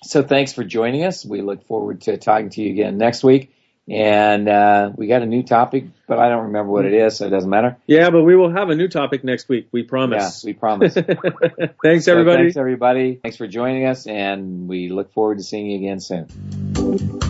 [0.02, 1.24] So thanks for joining us.
[1.24, 3.54] We look forward to talking to you again next week.
[3.88, 7.26] And uh, we got a new topic, but I don't remember what it is, so
[7.26, 7.76] it doesn't matter.
[7.86, 9.68] Yeah, but we will have a new topic next week.
[9.72, 10.44] We Yeah, promise.
[10.44, 10.94] we promise.
[11.82, 12.42] thanks So everybody.
[12.44, 13.16] thanks everybody.
[13.16, 17.29] Thanks for joining us, and we look forward to seeing you again soon.